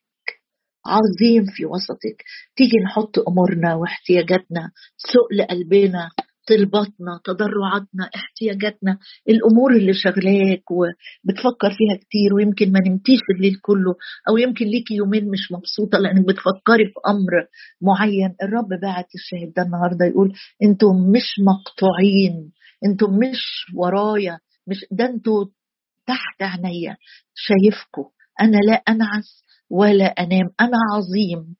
عظيم 0.86 1.44
في 1.56 1.66
وسطك. 1.66 2.22
تيجي 2.56 2.76
نحط 2.84 3.18
أمورنا 3.28 3.74
واحتياجاتنا 3.74 4.70
سؤل 4.96 5.42
قلبنا 5.50 6.10
طلباتنا 6.48 7.20
تضرعاتنا 7.24 8.10
احتياجاتنا 8.16 8.98
الأمور 9.28 9.72
اللي 9.76 9.92
شغلاك 9.94 10.62
وبتفكر 10.70 11.70
فيها 11.70 11.96
كتير 12.00 12.34
ويمكن 12.34 12.72
ما 12.72 12.80
نمتيش 12.88 13.20
الليل 13.36 13.54
كله 13.62 13.94
أو 14.28 14.36
يمكن 14.36 14.66
ليكي 14.66 14.94
يومين 14.94 15.30
مش 15.30 15.52
مبسوطة 15.52 15.98
لأنك 15.98 16.26
بتفكري 16.26 16.84
في 16.86 17.00
أمر 17.08 17.46
معين. 17.82 18.34
الرب 18.42 18.68
باعت 18.82 19.06
الشاهد 19.14 19.52
ده 19.56 19.62
النهارده 19.62 20.04
يقول 20.06 20.32
أنتم 20.62 20.96
مش 21.16 21.28
مقطوعين 21.46 22.52
أنتم 22.86 23.10
مش 23.18 23.66
ورايا 23.76 24.38
مش 24.66 24.84
ده 24.90 25.04
أنتوا 25.04 25.44
تحت 26.06 26.42
عينيا. 26.42 26.96
شايفكم 27.34 28.04
أنا 28.40 28.56
لا 28.56 28.74
أنعس. 28.74 29.42
ولا 29.72 30.04
أنام. 30.04 30.50
أنا 30.60 30.78
عظيم. 30.94 31.56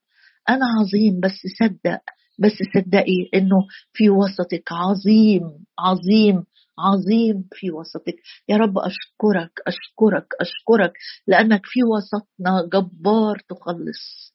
أنا 0.49 0.65
عظيم. 0.79 1.19
بس 1.19 1.39
صدق. 1.59 1.99
بس 2.39 2.57
صدقي 2.75 3.29
إنه 3.35 3.57
في 3.93 4.09
وسطك 4.09 4.71
عظيم. 4.71 5.41
عظيم. 5.79 6.43
عظيم 6.79 7.43
في 7.51 7.71
وسطك. 7.71 8.15
يا 8.49 8.57
رب 8.57 8.77
أشكرك. 8.77 9.51
أشكرك. 9.67 10.27
أشكرك. 10.41 10.93
لأنك 11.27 11.61
في 11.63 11.79
وسطنا 11.83 12.69
جبار 12.73 13.37
تخلص. 13.49 14.33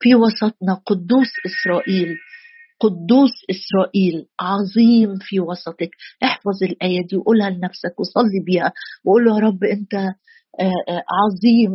في 0.00 0.14
وسطنا 0.14 0.74
قدوس 0.86 1.32
إسرائيل. 1.46 2.16
قدوس 2.80 3.30
إسرائيل. 3.50 4.26
عظيم 4.40 5.18
في 5.20 5.40
وسطك. 5.40 5.90
احفظ 6.24 6.62
الآية 6.62 7.06
دي 7.06 7.16
وقولها 7.16 7.50
لنفسك 7.50 8.00
وصلي 8.00 8.40
بيها. 8.46 8.72
وقول 9.04 9.26
يا 9.28 9.38
رب 9.48 9.64
أنت 9.64 9.94
آه، 10.60 10.72
آه، 10.88 11.02
عظيم. 11.20 11.72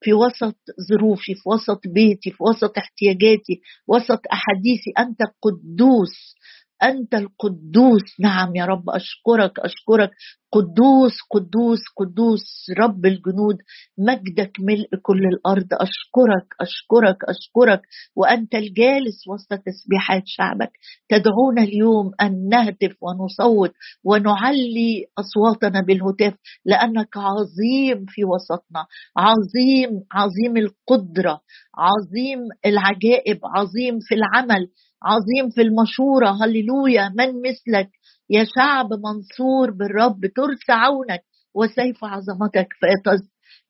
في 0.00 0.12
وسط 0.12 0.56
ظروفي 0.88 1.34
في 1.34 1.48
وسط 1.48 1.80
بيتي 1.86 2.30
في 2.30 2.36
وسط 2.40 2.78
احتياجاتي 2.78 3.60
وسط 3.88 4.20
أحاديثي 4.32 4.90
أنت 4.98 5.18
قدوس 5.42 6.35
أنت 6.82 7.14
القدوس. 7.14 8.20
نعم 8.20 8.56
يا 8.56 8.64
رب 8.64 8.90
أشكرك 8.90 9.58
أشكرك. 9.60 10.10
قدوس 10.52 11.12
قدوس 11.30 11.78
قدوس 11.96 12.42
رب 12.78 13.06
الجنود 13.06 13.56
مجدك 13.98 14.52
ملء 14.60 14.88
كل 15.02 15.18
الأرض. 15.34 15.66
أشكرك 15.72 16.46
أشكرك 16.60 17.16
أشكرك. 17.28 17.82
وأنت 18.16 18.54
الجالس 18.54 19.28
وسط 19.28 19.48
تسبيحات 19.66 20.22
شعبك. 20.26 20.70
تدعونا 21.08 21.62
اليوم 21.62 22.10
أن 22.20 22.48
نهتف 22.48 22.96
ونصوت 23.02 23.72
ونعلي 24.04 25.04
أصواتنا 25.18 25.80
بالهتاف 25.80 26.34
لأنك 26.64 27.16
عظيم 27.16 28.04
في 28.08 28.24
وسطنا. 28.24 28.86
عظيم 29.16 29.90
عظيم 30.12 30.56
القدرة 30.56 31.40
عظيم 31.78 32.38
العجائب 32.66 33.38
عظيم 33.56 33.98
في 34.00 34.14
العمل. 34.14 34.68
عظيم 35.02 35.50
في 35.54 35.62
المشورة. 35.62 36.30
هللويا. 36.44 37.08
من 37.08 37.28
مثلك؟ 37.42 37.90
يا 38.30 38.44
شعب 38.44 38.88
منصور 38.92 39.70
بالرب 39.70 40.20
ترس 40.36 40.70
عونك 40.70 41.22
وسيف 41.54 42.04
عظمتك. 42.04 42.68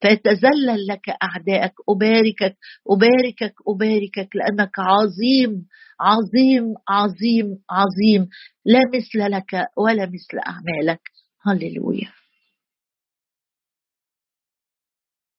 فيتذلل 0.00 0.86
لك 0.88 1.08
أعدائك. 1.22 1.72
أباركك 1.88 2.56
أباركك 2.90 3.54
أباركك 3.68 4.36
لأنك 4.36 4.78
عظيم 4.78 5.66
عظيم 6.00 6.74
عظيم 6.88 7.46
عظيم. 7.70 8.28
لا 8.64 8.80
مثل 8.94 9.30
لك 9.32 9.66
ولا 9.78 10.06
مثل 10.06 10.38
أعمالك. 10.46 11.00
هللويا. 11.46 12.15